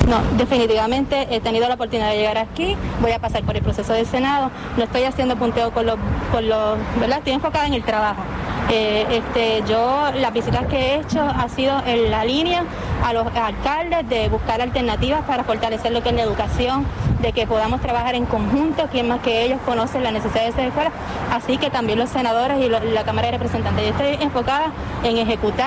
[0.09, 3.93] No, definitivamente he tenido la oportunidad de llegar aquí, voy a pasar por el proceso
[3.93, 5.97] del Senado, no estoy haciendo punteo con los,
[6.31, 7.19] con los ¿verdad?
[7.19, 8.23] Estoy enfocada en el trabajo.
[8.71, 12.63] Eh, este, yo las visitas que he hecho ha sido en la línea
[13.03, 16.85] a los alcaldes de buscar alternativas para fortalecer lo que es la educación,
[17.21, 20.67] de que podamos trabajar en conjunto, quien más que ellos conocen las necesidades de esa
[20.67, 20.91] escuela,
[21.31, 23.85] así que también los senadores y la Cámara de Representantes.
[23.85, 24.71] Yo estoy enfocada
[25.03, 25.58] en ejecutar,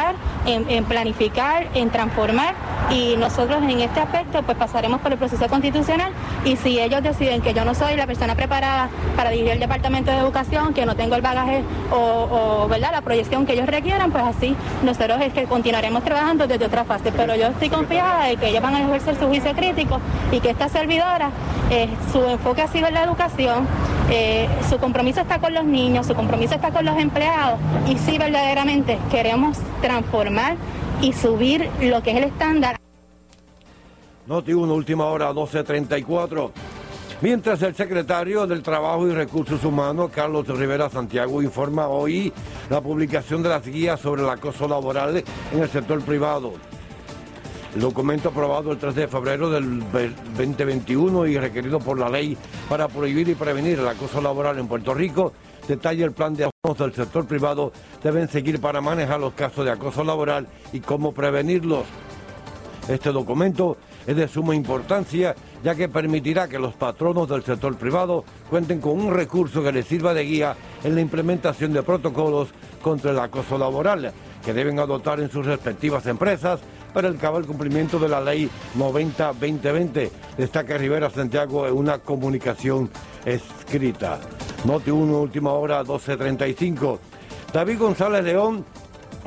[0.47, 2.55] en, planificar, en transformar
[2.91, 6.13] y nosotros en este aspecto pues pasaremos por el proceso constitucional
[6.45, 10.11] y si ellos deciden que yo no soy la persona preparada para dirigir el Departamento
[10.11, 12.91] de Educación, que no tengo el bagaje o, o, ¿verdad?
[12.93, 17.13] la proyección que ellos requieran, pues así nosotros es que continuaremos trabajando desde otra fase.
[17.13, 20.01] Pero yo estoy confiada de que ellos van a ejercer su juicio crítico
[20.31, 21.31] y que esta servidora,
[21.71, 23.67] eh, su enfoque ha sido en la educación,
[24.11, 28.19] eh, su compromiso está con los niños, su compromiso está con los empleados y sí
[28.19, 30.57] verdaderamente queremos transformar
[31.01, 32.77] y subir lo que es el estándar
[34.27, 36.53] Noti 1, última hora, 12.34.
[37.23, 42.33] Mientras el secretario del Trabajo y Recursos Humanos, Carlos Rivera Santiago, informa hoy
[42.71, 46.55] la publicación de las guías sobre el acoso laboral en el sector privado.
[47.75, 49.81] Documento aprobado el 3 de febrero del
[50.37, 52.37] 2021 y requerido por la ley
[52.69, 55.33] para prohibir y prevenir el acoso laboral en Puerto Rico
[55.67, 59.71] detalla el plan de acciones del sector privado deben seguir para manejar los casos de
[59.71, 61.85] acoso laboral y cómo prevenirlos.
[62.89, 68.25] Este documento es de suma importancia ya que permitirá que los patronos del sector privado
[68.51, 72.49] cuenten con un recurso que les sirva de guía en la implementación de protocolos
[72.83, 74.13] contra el acoso laboral
[74.45, 76.61] que deben adoptar en sus respectivas empresas
[76.93, 82.91] para el cabal cumplimiento de la ley 90-2020, destaca Rivera Santiago en una comunicación
[83.25, 84.21] escrita.
[84.65, 86.99] Noti 1, última hora, 12.35.
[87.53, 88.65] David González León,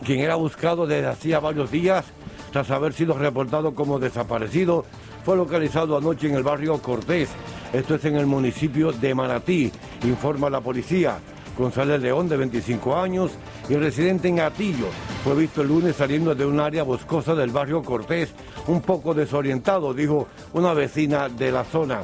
[0.05, 2.05] quien era buscado desde hacía varios días,
[2.51, 4.85] tras haber sido reportado como desaparecido,
[5.25, 7.29] fue localizado anoche en el barrio Cortés.
[7.73, 9.71] Esto es en el municipio de Manatí,
[10.03, 11.17] informa la policía.
[11.57, 13.31] González León, de 25 años
[13.69, 14.87] y residente en Atillo,
[15.23, 18.33] fue visto el lunes saliendo de un área boscosa del barrio Cortés,
[18.67, 22.03] un poco desorientado, dijo una vecina de la zona.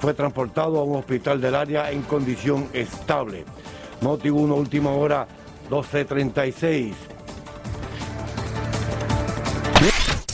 [0.00, 3.44] Fue transportado a un hospital del área en condición estable.
[4.00, 5.26] Noti 1, última hora,
[5.70, 6.92] 12.36.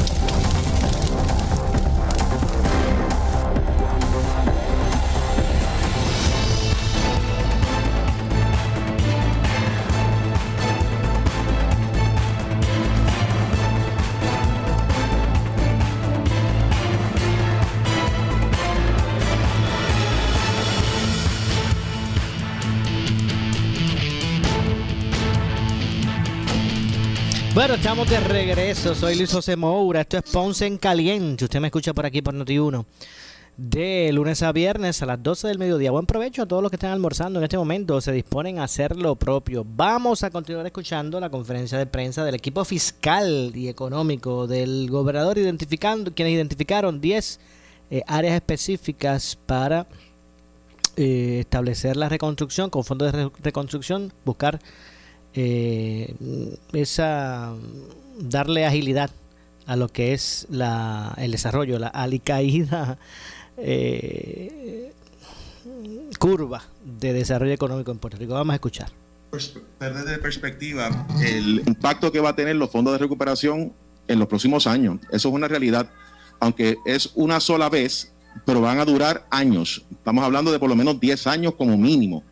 [27.61, 28.95] Bueno, estamos de regreso.
[28.95, 30.01] Soy Luis José Moura.
[30.01, 31.45] Esto es Ponce en Caliente.
[31.45, 32.83] Usted me escucha por aquí por Noti1.
[33.55, 35.91] De lunes a viernes a las 12 del mediodía.
[35.91, 38.01] Buen provecho a todos los que están almorzando en este momento.
[38.01, 39.63] Se disponen a hacer lo propio.
[39.63, 45.37] Vamos a continuar escuchando la conferencia de prensa del equipo fiscal y económico del gobernador,
[45.37, 47.39] identificando quienes identificaron 10
[47.91, 49.85] eh, áreas específicas para
[50.95, 54.59] eh, establecer la reconstrucción con fondos de re- reconstrucción, buscar
[55.33, 56.13] eh,
[56.73, 57.53] esa
[58.19, 59.11] darle agilidad
[59.65, 62.97] a lo que es la, el desarrollo, la alicaída
[63.57, 64.91] eh,
[66.19, 68.33] curva de desarrollo económico en Puerto Rico.
[68.33, 68.89] Vamos a escuchar.
[69.77, 73.73] perder de perspectiva el impacto que va a tener los fondos de recuperación
[74.07, 74.99] en los próximos años.
[75.11, 75.89] Eso es una realidad,
[76.39, 78.13] aunque es una sola vez,
[78.45, 79.85] pero van a durar años.
[79.91, 82.23] Estamos hablando de por lo menos 10 años como mínimo.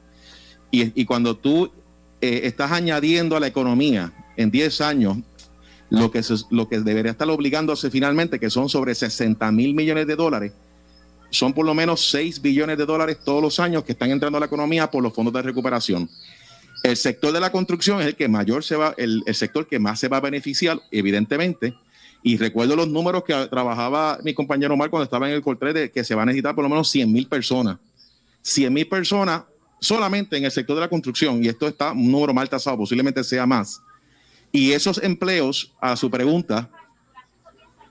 [0.72, 1.72] Y, y cuando tú
[2.22, 5.18] eh, estás añadiendo a la economía en 10 años
[5.90, 10.16] lo que, lo que debería estar obligándose finalmente, que son sobre 60 mil millones de
[10.16, 10.54] dólares,
[11.32, 14.40] son por lo menos 6 billones de dólares todos los años que están entrando a
[14.40, 16.10] la economía por los fondos de recuperación.
[16.84, 19.80] El sector de la construcción es el que mayor se va, el, el sector que
[19.80, 21.74] más se va a beneficiar, evidentemente.
[22.22, 25.92] Y recuerdo los números que trabajaba mi compañero Omar cuando estaba en el Coltré de
[25.92, 27.78] que se va a necesitar por lo menos 100 mil personas.
[28.42, 29.44] 100 mil personas
[29.80, 33.24] solamente en el sector de la construcción, y esto está un número mal tasado, posiblemente
[33.24, 33.82] sea más.
[34.52, 36.70] Y esos empleos, a su pregunta,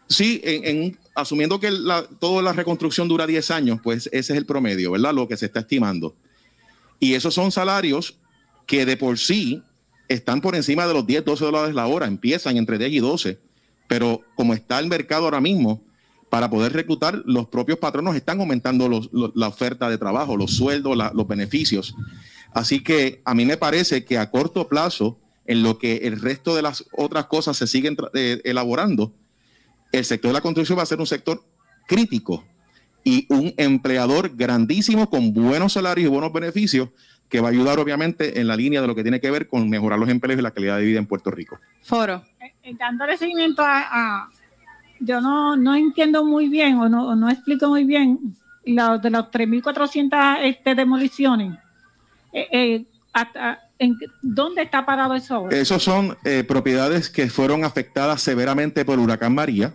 [0.08, 1.70] sí, en, en- asumiendo que
[2.20, 5.12] toda la reconstrucción dura 10 años, pues ese es el promedio, ¿verdad?
[5.14, 6.14] Lo que se está estimando.
[7.00, 8.16] Y esos son salarios
[8.66, 9.62] que de por sí
[10.08, 13.38] están por encima de los 10, 12 dólares la hora, empiezan entre 10 y 12,
[13.88, 15.82] pero como está el mercado ahora mismo,
[16.30, 20.52] para poder reclutar, los propios patronos están aumentando los- los- la oferta de trabajo, los
[20.56, 21.94] sueldos, la- los beneficios.
[22.52, 26.54] Así que a mí me parece que a corto plazo, en lo que el resto
[26.54, 29.14] de las otras cosas se siguen eh, elaborando,
[29.92, 31.42] el sector de la construcción va a ser un sector
[31.86, 32.44] crítico
[33.04, 36.90] y un empleador grandísimo con buenos salarios y buenos beneficios
[37.30, 39.68] que va a ayudar obviamente en la línea de lo que tiene que ver con
[39.70, 41.58] mejorar los empleos y la calidad de vida en Puerto Rico.
[41.82, 42.22] Foro.
[42.62, 44.28] Eh, dándole seguimiento a, a-
[45.00, 49.26] yo no, no entiendo muy bien o no, no explico muy bien lo de los
[49.26, 51.58] 3.400 este, demoliciones.
[52.32, 52.86] Eh, eh,
[54.22, 55.56] ¿Dónde está parado eso ahora?
[55.56, 59.74] Esos son eh, propiedades que fueron afectadas severamente por huracán María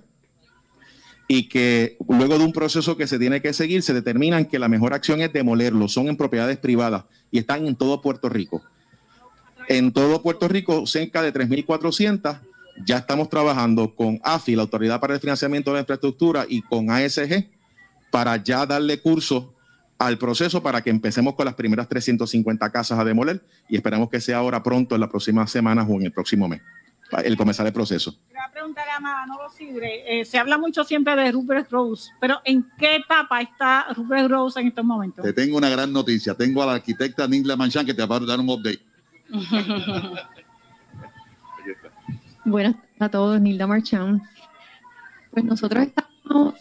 [1.27, 4.67] y que luego de un proceso que se tiene que seguir se determinan que la
[4.67, 5.93] mejor acción es demolerlos.
[5.93, 8.61] Son en propiedades privadas y están en todo Puerto Rico.
[9.69, 12.39] En todo Puerto Rico, cerca de 3.400.
[12.85, 16.89] Ya estamos trabajando con AFI, la Autoridad para el Financiamiento de la Infraestructura, y con
[16.89, 17.49] ASG
[18.11, 19.53] para ya darle curso
[19.97, 24.19] al proceso para que empecemos con las primeras 350 casas a demoler y esperamos que
[24.19, 26.61] sea ahora pronto, en las próximas semanas o en el próximo mes.
[27.23, 28.15] el comenzar el proceso.
[28.27, 32.67] Quería preguntarle a Manolo Sidre, eh, se habla mucho siempre de Rupert Rose, pero ¿en
[32.77, 35.23] qué etapa está Rupert Rose en estos momentos?
[35.23, 36.33] Te tengo una gran noticia.
[36.33, 38.81] Tengo a la arquitecta Ningla Manchan que te va a dar un update.
[42.45, 44.21] Buenas a todos, Nilda Marchán.
[45.31, 46.55] Pues nosotros estamos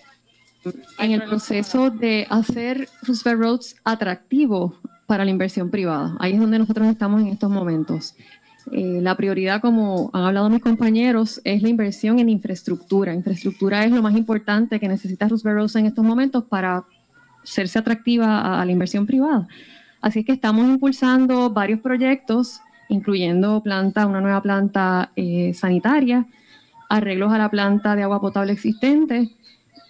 [0.98, 6.16] en el proceso de hacer Roosevelt Roads atractivo para la inversión privada.
[6.20, 8.14] Ahí es donde nosotros estamos en estos momentos.
[8.70, 13.12] Eh, la prioridad, como han hablado mis compañeros, es la inversión en infraestructura.
[13.12, 16.84] Infraestructura es lo más importante que necesita Roosevelt Roads en estos momentos para
[17.42, 19.48] hacerse atractiva a, a la inversión privada.
[20.00, 22.60] Así que estamos impulsando varios proyectos,
[22.92, 26.26] incluyendo planta, una nueva planta eh, sanitaria,
[26.88, 29.30] arreglos a la planta de agua potable existente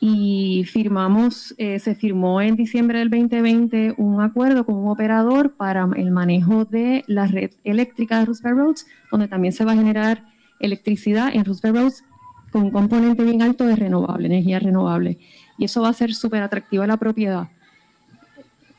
[0.00, 5.88] y firmamos, eh, se firmó en diciembre del 2020 un acuerdo con un operador para
[5.96, 10.24] el manejo de la red eléctrica de Roosevelt Roads, donde también se va a generar
[10.60, 12.04] electricidad en Roosevelt Roads
[12.52, 15.18] con un componente bien alto de renovable, energía renovable.
[15.58, 17.48] Y eso va a ser súper atractivo a la propiedad.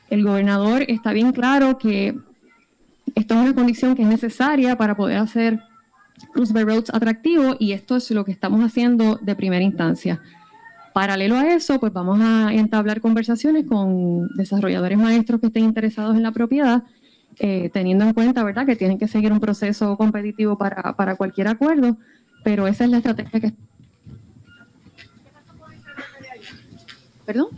[0.08, 2.14] El gobernador está bien claro que
[3.14, 5.60] esto es una condición que es necesaria para poder hacer
[6.34, 10.20] Roosevelt Roads atractivo y esto es lo que estamos haciendo de primera instancia.
[10.92, 16.22] Paralelo a eso, pues vamos a entablar conversaciones con desarrolladores maestros que estén interesados en
[16.22, 16.84] la propiedad,
[17.40, 21.48] eh, teniendo en cuenta, ¿verdad?, que tienen que seguir un proceso competitivo para, para cualquier
[21.48, 21.98] acuerdo,
[22.44, 23.52] pero esa es la estrategia que...
[27.26, 27.48] ¿Perdón?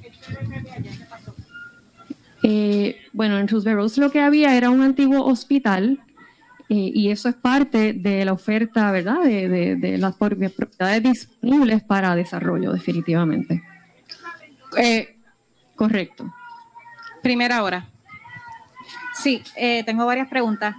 [2.48, 5.98] Eh, bueno, en Roosevelt Roads lo que había era un antiguo hospital
[6.68, 11.82] eh, y eso es parte de la oferta, ¿verdad?, de, de- de las propiedades disponibles
[11.82, 13.64] para desarrollo, definitivamente.
[14.78, 15.16] Eh,
[15.74, 16.32] Correcto.
[17.20, 17.88] primera hora.
[19.14, 19.42] Sí,
[19.84, 20.76] tengo varias preguntas.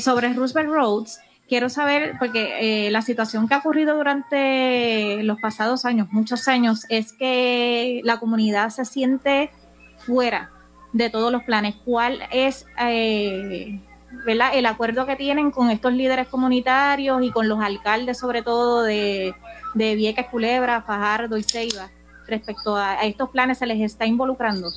[0.00, 1.18] Sobre Roosevelt Roads,
[1.48, 6.84] quiero saber, porque eh, la situación que ha ocurrido durante los pasados años, muchos años,
[6.90, 9.50] es que la comunidad se siente
[9.98, 10.50] fuera
[10.92, 11.74] de todos los planes.
[11.84, 13.80] ¿Cuál es eh,
[14.24, 14.50] ¿verdad?
[14.54, 19.34] el acuerdo que tienen con estos líderes comunitarios y con los alcaldes, sobre todo de,
[19.74, 21.90] de Vieques, Culebra, Fajardo y Ceiba,
[22.26, 23.58] respecto a, estos planes?
[23.58, 24.70] ¿Se les está involucrando?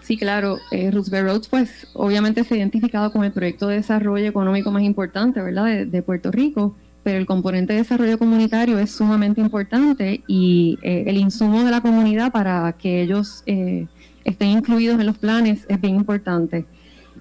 [0.00, 0.58] Sí, claro.
[0.70, 4.82] Eh, Roosevelt Roads, pues, obviamente se ha identificado como el proyecto de desarrollo económico más
[4.82, 6.74] importante, ¿verdad?, de, de Puerto Rico,
[7.08, 11.80] pero el componente de desarrollo comunitario es sumamente importante y eh, el insumo de la
[11.80, 13.86] comunidad para que ellos eh,
[14.28, 16.66] estén incluidos en los planes es bien importante.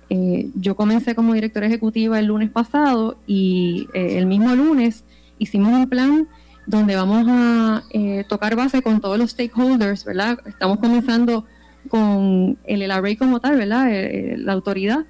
[0.10, 5.04] Eh, yo comencé como directora ejecutiva el lunes pasado y eh, el mismo lunes
[5.38, 6.28] hicimos un plan
[6.68, 10.38] donde vamos a eh, tocar base con todos los stakeholders, ¿verdad?
[10.46, 11.46] Estamos comenzando
[11.88, 13.90] con el LRA como tal, ¿verdad?
[13.90, 15.06] Eh, eh, la autoridad,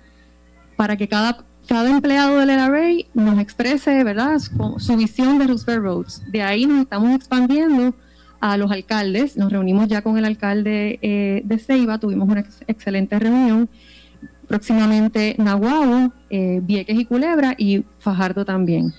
[0.75, 4.37] para que cada, cada empleado del LRA nos exprese, ¿verdad?
[4.37, 6.31] Su, su visión de Roosevelt Roads.
[6.31, 7.95] De ahí nos estamos expandiendo
[8.39, 9.37] a los alcaldes.
[9.37, 13.69] Nos reunimos ya con el alcalde eh, de Ceiba, tuvimos una ex- excelente reunión.
[14.47, 18.93] Próximamente Nahuatl, eh, Vieques y Culebra y Fajardo también.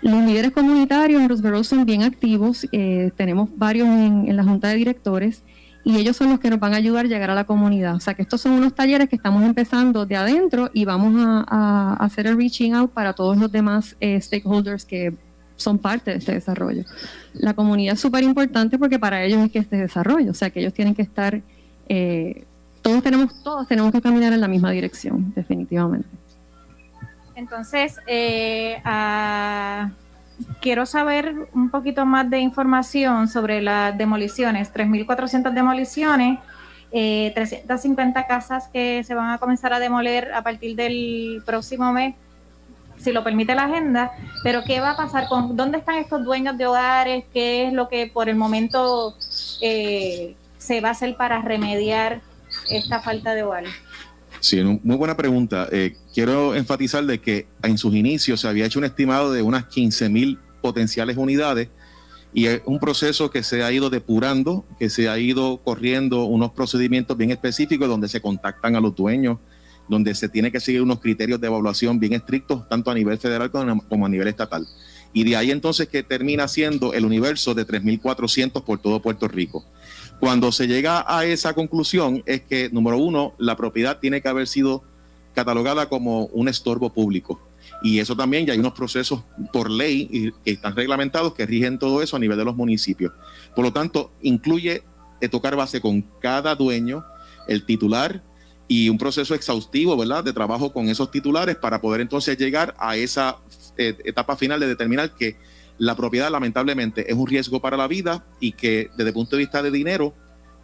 [0.00, 4.68] Los líderes comunitarios en Roosevelt son bien activos, eh, tenemos varios en, en la junta
[4.68, 5.42] de directores
[5.82, 7.94] y ellos son los que nos van a ayudar a llegar a la comunidad.
[7.94, 11.44] O sea que estos son unos talleres que estamos empezando de adentro y vamos a,
[11.46, 15.14] a hacer el reaching out para todos los demás eh, stakeholders que
[15.56, 16.84] son parte de este desarrollo.
[17.32, 20.60] La comunidad es súper importante porque para ellos es que este desarrollo, o sea que
[20.60, 21.40] ellos tienen que estar,
[21.88, 22.44] eh,
[22.82, 26.08] todos tenemos, todos tenemos que caminar en la misma dirección, definitivamente.
[27.34, 29.90] Entonces, eh, ah,
[30.60, 36.38] quiero saber un poquito más de información sobre las demoliciones, 3.400 demoliciones,
[36.92, 42.14] eh, 350 casas que se van a comenzar a demoler a partir del próximo mes,
[43.04, 46.56] si lo permite la agenda, pero ¿qué va a pasar con dónde están estos dueños
[46.56, 47.24] de hogares?
[47.32, 49.14] ¿Qué es lo que por el momento
[49.60, 52.22] eh, se va a hacer para remediar
[52.70, 53.70] esta falta de hogares?
[54.40, 55.68] Sí, muy buena pregunta.
[55.70, 59.66] Eh, quiero enfatizar de que en sus inicios se había hecho un estimado de unas
[59.66, 61.68] 15 mil potenciales unidades
[62.32, 66.52] y es un proceso que se ha ido depurando, que se ha ido corriendo unos
[66.52, 69.38] procedimientos bien específicos donde se contactan a los dueños,
[69.88, 73.50] donde se tiene que seguir unos criterios de evaluación bien estrictos, tanto a nivel federal
[73.50, 74.66] como a nivel estatal.
[75.12, 79.64] Y de ahí entonces que termina siendo el universo de 3.400 por todo Puerto Rico.
[80.18, 84.48] Cuando se llega a esa conclusión es que, número uno, la propiedad tiene que haber
[84.48, 84.82] sido
[85.34, 87.40] catalogada como un estorbo público.
[87.82, 89.22] Y eso también, ya hay unos procesos
[89.52, 93.12] por ley que están reglamentados que rigen todo eso a nivel de los municipios.
[93.54, 94.82] Por lo tanto, incluye
[95.20, 97.04] eh, tocar base con cada dueño,
[97.46, 98.22] el titular
[98.66, 102.96] y un proceso exhaustivo, ¿verdad?, de trabajo con esos titulares para poder entonces llegar a
[102.96, 103.38] esa
[103.76, 105.36] eh, etapa final de determinar que
[105.76, 109.42] la propiedad lamentablemente es un riesgo para la vida y que desde el punto de
[109.42, 110.14] vista de dinero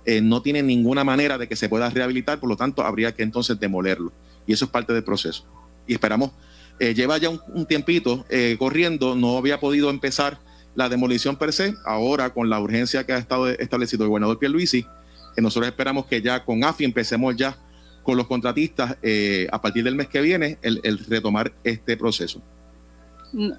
[0.07, 3.23] eh, no tiene ninguna manera de que se pueda rehabilitar, por lo tanto habría que
[3.23, 4.13] entonces demolerlo.
[4.47, 5.45] Y eso es parte del proceso.
[5.87, 6.31] Y esperamos,
[6.79, 8.25] eh, lleva ya un, tiempito
[8.59, 10.39] corriendo, no había podido empezar
[10.75, 14.87] la demolición per se, ahora con la urgencia que ha estado establecido el gobernador Pierluisi,
[15.35, 17.59] que nosotros esperamos que ya con AFI empecemos ya
[18.03, 22.43] con los contratistas eh, a partir del mes que viene el, el retomar este proceso.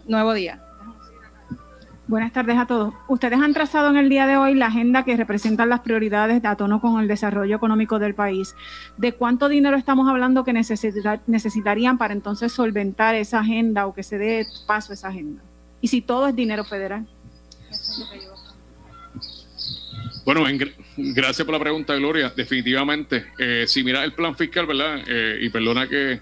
[0.07, 0.63] Nuevo día.
[2.07, 2.93] Buenas tardes a todos.
[3.07, 6.55] Ustedes han trazado en el día de hoy la agenda que representan las prioridades a
[6.57, 8.53] tono con el desarrollo económico del país.
[8.97, 14.03] ¿De cuánto dinero estamos hablando que necesita- necesitarían para entonces solventar esa agenda o que
[14.03, 15.41] se dé paso a esa agenda?
[15.79, 17.07] Y si todo es dinero federal.
[20.25, 20.57] Bueno, en
[21.13, 22.31] gracias por la pregunta, Gloria.
[22.35, 25.03] Definitivamente, eh, si miras el plan fiscal, ¿verdad?
[25.07, 26.19] Eh, y perdona que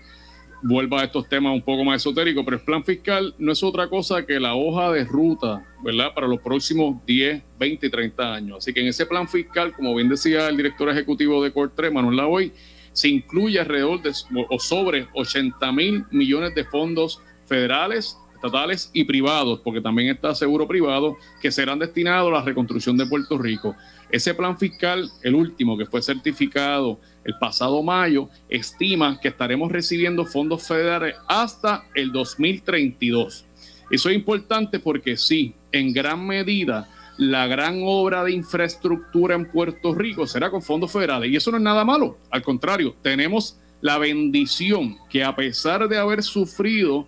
[0.61, 3.87] vuelva a estos temas un poco más esotéricos, pero el plan fiscal no es otra
[3.87, 6.13] cosa que la hoja de ruta, ¿verdad?
[6.13, 8.57] Para los próximos 10, 20 y 30 años.
[8.57, 12.17] Así que en ese plan fiscal, como bien decía el director ejecutivo de Cortre, Manuel
[12.17, 12.51] Lavoy,
[12.91, 14.11] se incluye alrededor de
[14.49, 20.67] o sobre 80 mil millones de fondos federales, estatales y privados, porque también está seguro
[20.67, 23.75] privado, que serán destinados a la reconstrucción de Puerto Rico.
[24.11, 30.25] Ese plan fiscal, el último que fue certificado el pasado mayo, estima que estaremos recibiendo
[30.25, 33.45] fondos federales hasta el 2032.
[33.91, 39.93] Eso es importante porque sí, en gran medida, la gran obra de infraestructura en Puerto
[39.93, 41.29] Rico será con fondos federales.
[41.29, 42.17] Y eso no es nada malo.
[42.31, 47.07] Al contrario, tenemos la bendición que a pesar de haber sufrido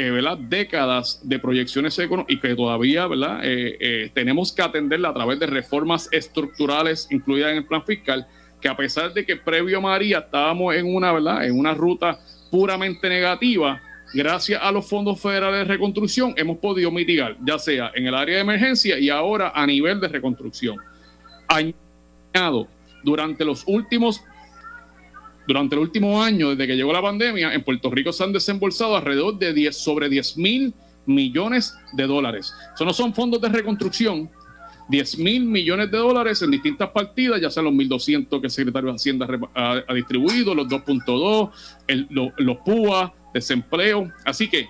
[0.00, 0.38] eh, ¿verdad?
[0.38, 3.40] décadas de proyecciones económicas y que todavía ¿verdad?
[3.42, 8.26] Eh, eh, tenemos que atenderla a través de reformas estructurales incluidas en el plan fiscal,
[8.62, 11.44] que a pesar de que previo a María estábamos en una, ¿verdad?
[11.44, 12.18] en una ruta
[12.50, 13.78] puramente negativa,
[14.14, 18.36] gracias a los fondos federales de reconstrucción hemos podido mitigar, ya sea en el área
[18.36, 20.78] de emergencia y ahora a nivel de reconstrucción.
[21.46, 22.68] Añado,
[23.04, 24.22] durante los últimos
[25.50, 28.96] durante el último año, desde que llegó la pandemia, en Puerto Rico se han desembolsado
[28.96, 30.72] alrededor de 10, sobre 10 mil
[31.06, 32.54] millones de dólares.
[32.72, 34.30] Eso no son fondos de reconstrucción,
[34.88, 38.90] 10 mil millones de dólares en distintas partidas, ya sean los 1.200 que el secretario
[38.90, 41.50] de Hacienda ha, distribuido, los 2.2,
[41.88, 44.08] el- lo- los PUA, desempleo.
[44.24, 44.68] Así que,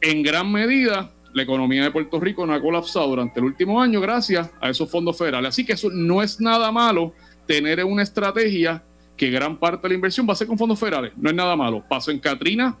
[0.00, 4.00] en gran medida, la economía de Puerto Rico no ha colapsado durante el último año
[4.00, 5.50] gracias a esos fondos federales.
[5.50, 7.12] Así que eso no es nada malo
[7.46, 8.82] tener una estrategia
[9.16, 11.12] que gran parte de la inversión va a ser con fondos federales.
[11.16, 11.84] No es nada malo.
[11.88, 12.76] Pasó en Katrina,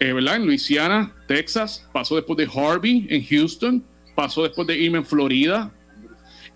[0.00, 0.36] eh, ¿verdad?
[0.36, 3.84] En Luisiana, Texas, pasó después de Harvey en Houston,
[4.14, 5.72] pasó después de Irma en Florida,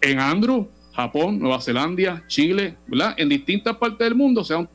[0.01, 3.15] en Andrew, Japón, Nueva Zelanda, Chile, ¿verdad?
[3.17, 4.69] En distintas partes del mundo se han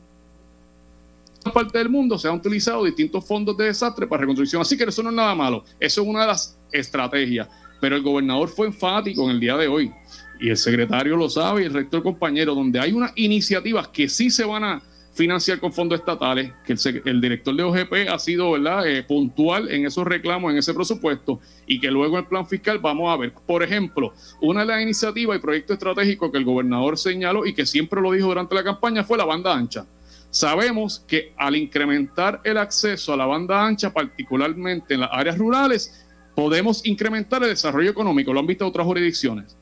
[1.52, 4.62] parte del mundo se han utilizado distintos fondos de desastre para reconstrucción.
[4.62, 5.64] Así que eso no es nada malo.
[5.80, 7.48] Eso es una de las estrategias.
[7.80, 9.92] Pero el gobernador fue enfático en el día de hoy.
[10.40, 14.30] Y el secretario lo sabe y el rector compañero, donde hay unas iniciativas que sí
[14.30, 14.82] se van a
[15.18, 16.76] financiar con fondos estatales, que
[17.06, 18.88] el, director de OGP ha sido ¿verdad?
[18.88, 22.78] Eh, puntual en esos reclamos, en ese presupuesto, y que luego en el plan fiscal
[22.78, 23.34] vamos a ver.
[23.34, 27.66] Por ejemplo, una de las iniciativas y proyectos estratégicos que el gobernador señaló y que
[27.66, 29.88] siempre lo dijo durante la campaña fue la banda ancha.
[30.30, 36.06] Sabemos que al incrementar el acceso a la banda ancha, particularmente en las áreas rurales,
[36.36, 38.32] podemos incrementar el desarrollo económico.
[38.34, 39.58] Lo han visto otras jurisdicciones.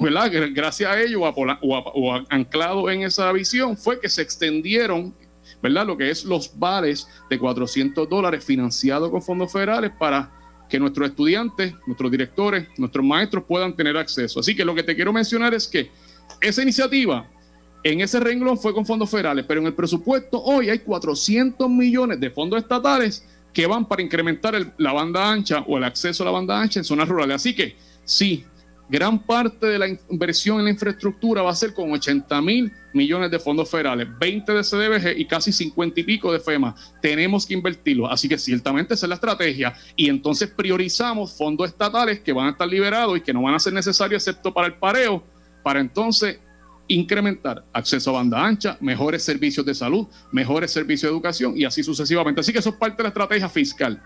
[0.00, 5.14] Gracias a ello o, anclado en esa visión fue que se extendieron
[5.62, 10.32] lo que es los vales de 400 dólares financiados con fondos federales para
[10.68, 14.40] que nuestros estudiantes, nuestros directores, nuestros maestros puedan tener acceso.
[14.40, 15.90] Así que lo que te quiero mencionar es que
[16.40, 17.28] esa iniciativa
[17.82, 22.18] en ese renglón fue con fondos federales, pero en el presupuesto hoy hay 400 millones
[22.18, 26.32] de fondos estatales que van para incrementar la banda ancha o el acceso a la
[26.32, 27.36] banda ancha en zonas rurales.
[27.36, 28.44] Así que sí,
[28.88, 33.30] gran parte de la inversión en la infraestructura va a ser con 80 mil millones
[33.30, 36.74] de fondos federales, 20 de CDBG y casi 50 y pico de FEMA.
[37.02, 38.10] Tenemos que invertirlo.
[38.10, 39.74] Así que ciertamente esa es la estrategia.
[39.96, 43.58] Y entonces priorizamos fondos estatales que van a estar liberados y que no van a
[43.58, 45.22] ser necesarios excepto para el pareo,
[45.62, 46.38] para entonces
[46.88, 51.82] incrementar acceso a banda ancha, mejores servicios de salud, mejores servicios de educación y así
[51.82, 52.40] sucesivamente.
[52.40, 54.00] Así que eso es parte de la estrategia fiscal.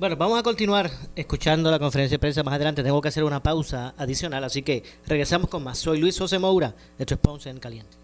[0.00, 2.82] Bueno, vamos a continuar escuchando la conferencia de prensa más adelante.
[2.82, 5.76] Tengo que hacer una pausa adicional, así que regresamos con más.
[5.76, 7.98] Soy Luis José Moura, esto es Ponce en Caliente.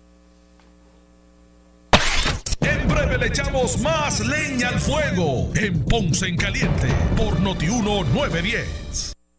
[2.60, 9.15] En breve le echamos más leña al fuego en Ponce en Caliente por Notiuno 910.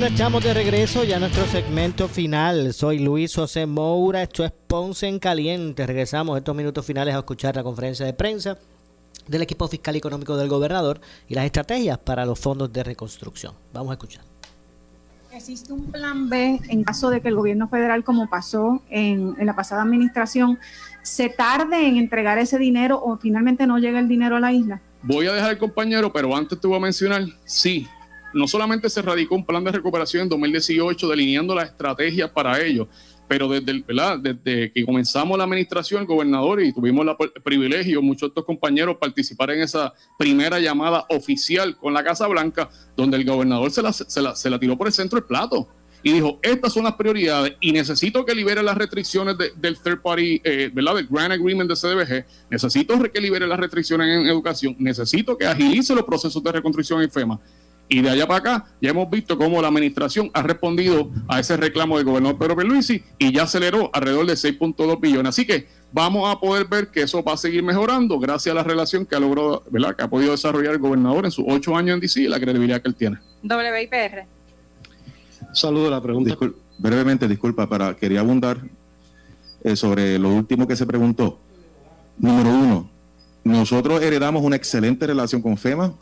[0.00, 2.72] Bueno, estamos de regreso ya a nuestro segmento final.
[2.72, 5.86] Soy Luis José Moura, esto es Ponce en Caliente.
[5.86, 8.56] Regresamos estos minutos finales a escuchar la conferencia de prensa
[9.28, 13.52] del equipo fiscal y económico del gobernador y las estrategias para los fondos de reconstrucción.
[13.74, 14.24] Vamos a escuchar.
[15.34, 19.44] ¿Existe un plan B en caso de que el gobierno federal, como pasó en, en
[19.44, 20.58] la pasada administración,
[21.02, 24.80] se tarde en entregar ese dinero o finalmente no llegue el dinero a la isla?
[25.02, 27.86] Voy a dejar el compañero, pero antes te voy a mencionar, sí,
[28.32, 32.88] no solamente se radicó un plan de recuperación en 2018 delineando las estrategias para ello,
[33.28, 38.44] pero desde, que comenzamos la administración, el gobernador, y tuvimos el privilegio, muchos de estos
[38.44, 43.82] compañeros, participar en esa primera llamada oficial con la Casa Blanca, donde el gobernador se
[43.82, 45.68] la, se la, la tiró por el centro del plato
[46.02, 50.00] y dijo, estas son las prioridades y necesito que libere las restricciones de, del third
[50.00, 50.96] party, eh, ¿verdad?
[50.96, 55.94] Del Grant Agreement de CDBG, necesito que libere las restricciones en educación, necesito que agilice
[55.94, 57.38] los procesos de reconstrucción en FEMA.
[57.92, 61.56] Y de allá para acá ya hemos visto cómo la administración ha respondido a ese
[61.56, 65.30] reclamo del gobernador Pedro Pierluisi y ya aceleró alrededor de 6.2 billones.
[65.30, 68.62] Así que vamos a poder ver que eso va a seguir mejorando gracias a la
[68.62, 69.96] relación que ha logrado, ¿verdad?
[69.96, 72.80] que ha podido desarrollar el gobernador en sus ocho años en DC y la credibilidad
[72.80, 73.18] que él tiene.
[73.42, 74.24] WIPR.
[75.52, 76.36] Saludo la pregunta.
[76.78, 78.60] brevemente, disculpa, para quería abundar
[79.64, 81.40] eh, sobre lo último que se preguntó.
[82.18, 82.90] Número uno,
[83.42, 85.92] nosotros heredamos una excelente relación con FEMA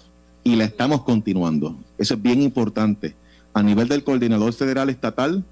[0.49, 1.77] y la estamos continuando.
[1.99, 3.15] Eso es bien importante.
[3.53, 5.45] A nivel del coordinador federal estatal,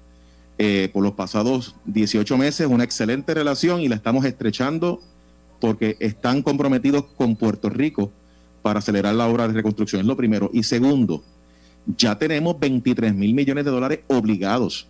[0.57, 4.99] eh, por los pasados 18 meses, una excelente relación y la estamos estrechando
[5.59, 8.11] porque están comprometidos con Puerto Rico
[8.63, 10.01] para acelerar la obra de reconstrucción.
[10.01, 10.49] Es lo primero.
[10.51, 11.23] Y segundo,
[11.85, 14.87] ya tenemos 23 mil millones de dólares obligados.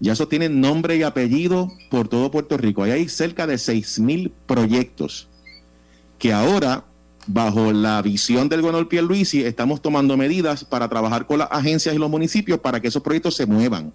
[0.00, 2.84] Ya eso tiene nombre y apellido por todo Puerto Rico.
[2.84, 5.28] Hay cerca de 6 mil proyectos
[6.18, 6.84] que ahora,
[7.26, 11.98] bajo la visión del gobernador Pierluisi, estamos tomando medidas para trabajar con las agencias y
[11.98, 13.92] los municipios para que esos proyectos se muevan.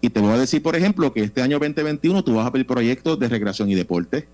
[0.00, 2.66] Y te voy a decir, por ejemplo, que este año 2021 tú vas a ver
[2.66, 4.28] proyectos de recreación y deporte,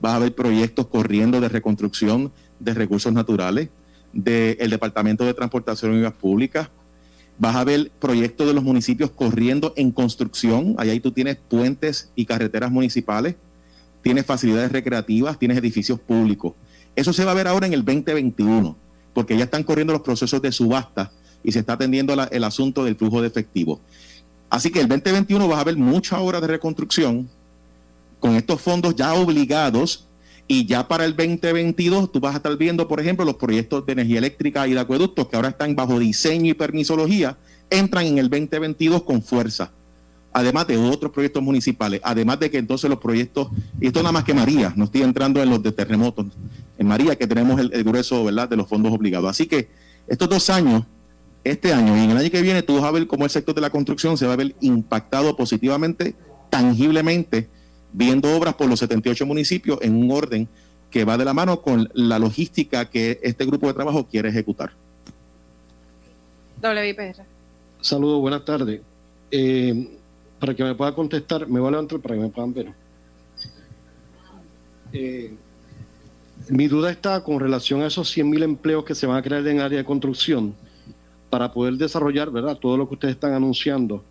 [0.00, 3.68] vas a ver proyectos corriendo de reconstrucción de recursos naturales,
[4.12, 6.68] del Departamento de Transportación y Vías Públicas.
[7.36, 10.76] Vas a ver proyectos de los municipios corriendo en construcción.
[10.78, 13.34] Allá ahí tú tienes puentes y carreteras municipales,
[14.02, 16.54] tienes facilidades recreativas, tienes edificios públicos.
[16.96, 18.76] Eso se va a ver ahora en el 2021,
[19.12, 21.10] porque ya están corriendo los procesos de subasta
[21.42, 23.80] y se está atendiendo el asunto del flujo de efectivo.
[24.50, 27.28] Así que el 2021 vas a ver mucha obra de reconstrucción
[28.20, 30.06] con estos fondos ya obligados
[30.46, 33.92] y ya para el 2022 tú vas a estar viendo, por ejemplo, los proyectos de
[33.92, 37.36] energía eléctrica y de acueductos que ahora están bajo diseño y permisología,
[37.70, 39.72] entran en el 2022 con fuerza.
[40.32, 43.48] Además de otros proyectos municipales, además de que entonces los proyectos,
[43.80, 46.26] y esto nada más que María, no estoy entrando en los de terremotos,
[46.78, 48.48] en María que tenemos el, el grueso ¿verdad?
[48.48, 49.30] de los fondos obligados.
[49.30, 49.68] Así que
[50.06, 50.84] estos dos años,
[51.44, 53.54] este año y en el año que viene, tú vas a ver cómo el sector
[53.54, 56.14] de la construcción se va a ver impactado positivamente,
[56.50, 57.48] tangiblemente,
[57.92, 60.48] viendo obras por los 78 municipios en un orden
[60.90, 64.72] que va de la mano con la logística que este grupo de trabajo quiere ejecutar.
[66.62, 67.24] WIPR.
[67.80, 68.80] Saludos, buenas tardes.
[69.30, 69.98] Eh,
[70.38, 72.72] para que me pueda contestar, me voy a levantar para que me puedan ver.
[74.92, 75.34] Eh,
[76.48, 79.60] mi duda está con relación a esos 100.000 empleos que se van a crear en
[79.60, 80.54] área de construcción
[81.30, 82.56] para poder desarrollar, ¿verdad?
[82.56, 84.04] Todo lo que ustedes están anunciando.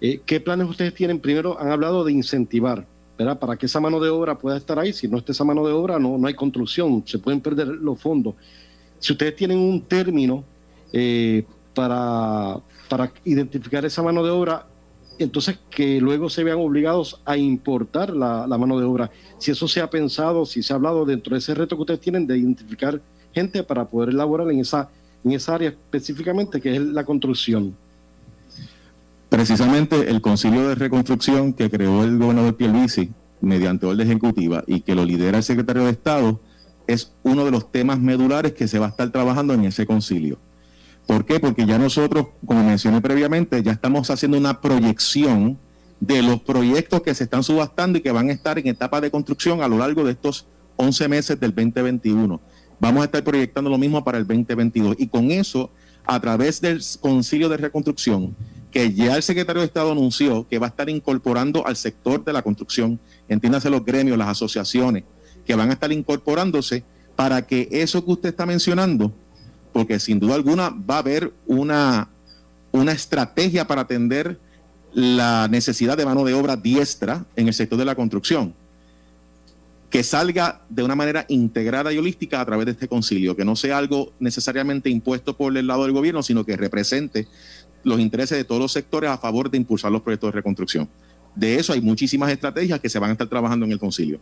[0.00, 1.20] Eh, ¿Qué planes ustedes tienen?
[1.20, 2.86] Primero, han hablado de incentivar,
[3.18, 3.38] ¿verdad?
[3.38, 4.92] Para que esa mano de obra pueda estar ahí.
[4.92, 7.98] Si no está esa mano de obra, no, no hay construcción, se pueden perder los
[7.98, 8.34] fondos.
[8.98, 10.44] Si ustedes tienen un término
[10.92, 11.44] eh,
[11.74, 14.66] para, para identificar esa mano de obra
[15.24, 19.10] entonces que luego se vean obligados a importar la, mano de obra.
[19.38, 22.00] Si eso se ha pensado, si se ha hablado dentro de ese reto que ustedes
[22.00, 23.00] tienen de identificar
[23.32, 24.88] gente para poder elaborar en esa,
[25.24, 27.76] en esa área específicamente que es la construcción.
[29.28, 33.10] Precisamente el concilio de reconstrucción que creó el gobernador Pierluisi
[33.40, 36.40] mediante orden ejecutiva y que lo lidera el secretario de Estado
[36.86, 40.38] es uno de los temas medulares que se va a estar trabajando en ese concilio.
[41.10, 41.40] ¿Por qué?
[41.40, 45.58] Porque ya nosotros, como mencioné previamente, ya estamos haciendo una proyección
[45.98, 49.10] de los proyectos que se están subastando y que van a estar en etapa de
[49.10, 50.46] construcción a lo largo de estos
[50.76, 52.40] 11 meses del 2021.
[52.78, 54.94] Vamos a estar proyectando lo mismo para el 2022.
[55.00, 55.72] Y con eso,
[56.06, 58.36] a través del concilio de reconstrucción,
[58.70, 62.32] que ya el secretario de Estado anunció que va a estar incorporando al sector de
[62.32, 65.02] la construcción, entiéndase los gremios, las asociaciones,
[65.44, 66.84] que van a estar incorporándose
[67.16, 69.12] para que eso que usted está mencionando,
[69.72, 72.08] porque sin duda alguna va a haber una,
[72.72, 74.38] una estrategia para atender
[74.92, 78.54] la necesidad de mano de obra diestra en el sector de la construcción,
[79.88, 83.56] que salga de una manera integrada y holística a través de este concilio, que no
[83.56, 87.28] sea algo necesariamente impuesto por el lado del gobierno, sino que represente
[87.82, 90.88] los intereses de todos los sectores a favor de impulsar los proyectos de reconstrucción.
[91.34, 94.20] De eso hay muchísimas estrategias que se van a estar trabajando en el concilio.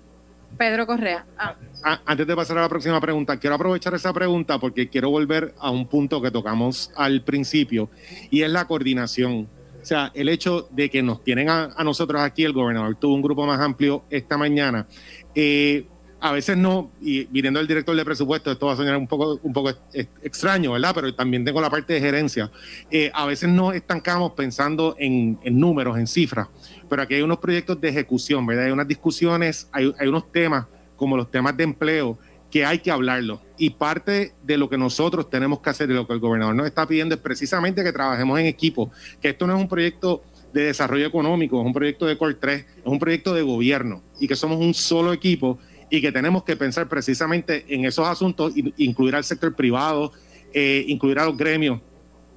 [0.56, 1.24] Pedro Correa.
[1.38, 1.54] Ah.
[1.84, 5.54] A- Antes de pasar a la próxima pregunta, quiero aprovechar esa pregunta porque quiero volver
[5.60, 7.88] a un punto que tocamos al principio
[8.30, 9.48] y es la coordinación.
[9.80, 13.14] O sea, el hecho de que nos tienen a, a nosotros aquí, el gobernador tuvo
[13.14, 14.86] un grupo más amplio esta mañana.
[15.34, 15.86] eh,
[16.20, 19.38] a veces no, y viniendo del director de presupuesto, esto va a sonar un poco,
[19.42, 20.92] un poco ex- extraño, ¿verdad?
[20.94, 22.50] Pero también tengo la parte de gerencia.
[22.90, 26.48] Eh, a veces nos estancamos pensando en, números, en cifras,
[26.88, 28.66] pero aquí hay unos proyectos de ejecución, ¿verdad?
[28.66, 30.66] Hay unas discusiones, hay, hay unos temas
[30.96, 32.18] como los temas de empleo
[32.50, 33.42] que hay que hablarlo.
[33.56, 36.66] Y parte de lo que nosotros tenemos que hacer y lo que el gobernador nos
[36.66, 38.90] está pidiendo es precisamente que trabajemos en equipo,
[39.20, 42.60] que esto no es un proyecto de desarrollo económico, es un proyecto de Core 3,
[42.60, 45.58] es un proyecto de gobierno y que somos un solo equipo
[45.90, 50.12] y que tenemos que pensar precisamente en esos asuntos, incluir al sector privado,
[50.52, 51.80] eh, incluir a los gremios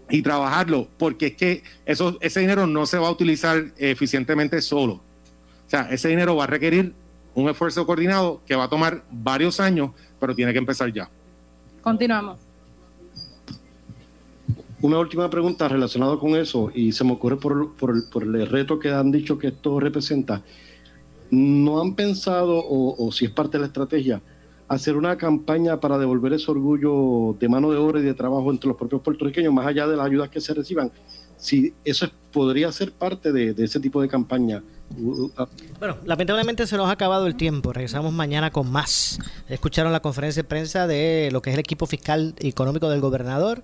[0.09, 4.93] y trabajarlo, porque es que eso, ese dinero no se va a utilizar eficientemente solo.
[4.93, 6.93] O sea, ese dinero va a requerir
[7.33, 11.09] un esfuerzo coordinado que va a tomar varios años, pero tiene que empezar ya.
[11.81, 12.39] Continuamos.
[14.81, 18.79] Una última pregunta relacionada con eso, y se me ocurre por, por- por el reto
[18.79, 20.41] que han dicho que esto representa.
[21.31, 24.21] ¿No han pensado, o, si es parte de la estrategia,
[24.67, 28.67] hacer una campaña para devolver ese orgullo de mano de obra y de trabajo entre
[28.67, 30.91] los propios puertorriqueños, más allá de las ayudas que se reciban?
[31.37, 34.61] Si eso es- podría ser parte de, ese tipo de campaña.
[35.79, 37.73] Bueno, lamentablemente se nos ha acabado el tiempo.
[37.73, 39.19] Regresamos mañana con más.
[39.49, 43.01] Escucharon la conferencia de prensa de lo que es el equipo fiscal y económico del
[43.01, 43.63] gobernador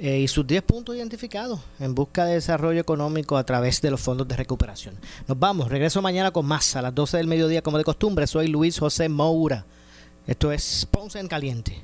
[0.00, 4.00] eh, y sus 10 puntos identificados en busca de desarrollo económico a través de los
[4.00, 4.94] fondos de recuperación.
[5.26, 5.68] Nos vamos.
[5.68, 8.26] Regreso mañana con más a las 12 del mediodía, como de costumbre.
[8.28, 9.64] Soy Luis José Moura.
[10.26, 11.82] Esto es Ponce en Caliente.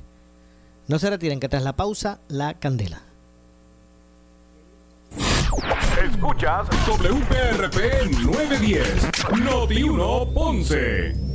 [0.87, 3.01] No se retiren, que tras la pausa, la candela.
[6.03, 9.09] Escuchas WPRP 910,
[9.43, 11.34] Noti 1 Ponce.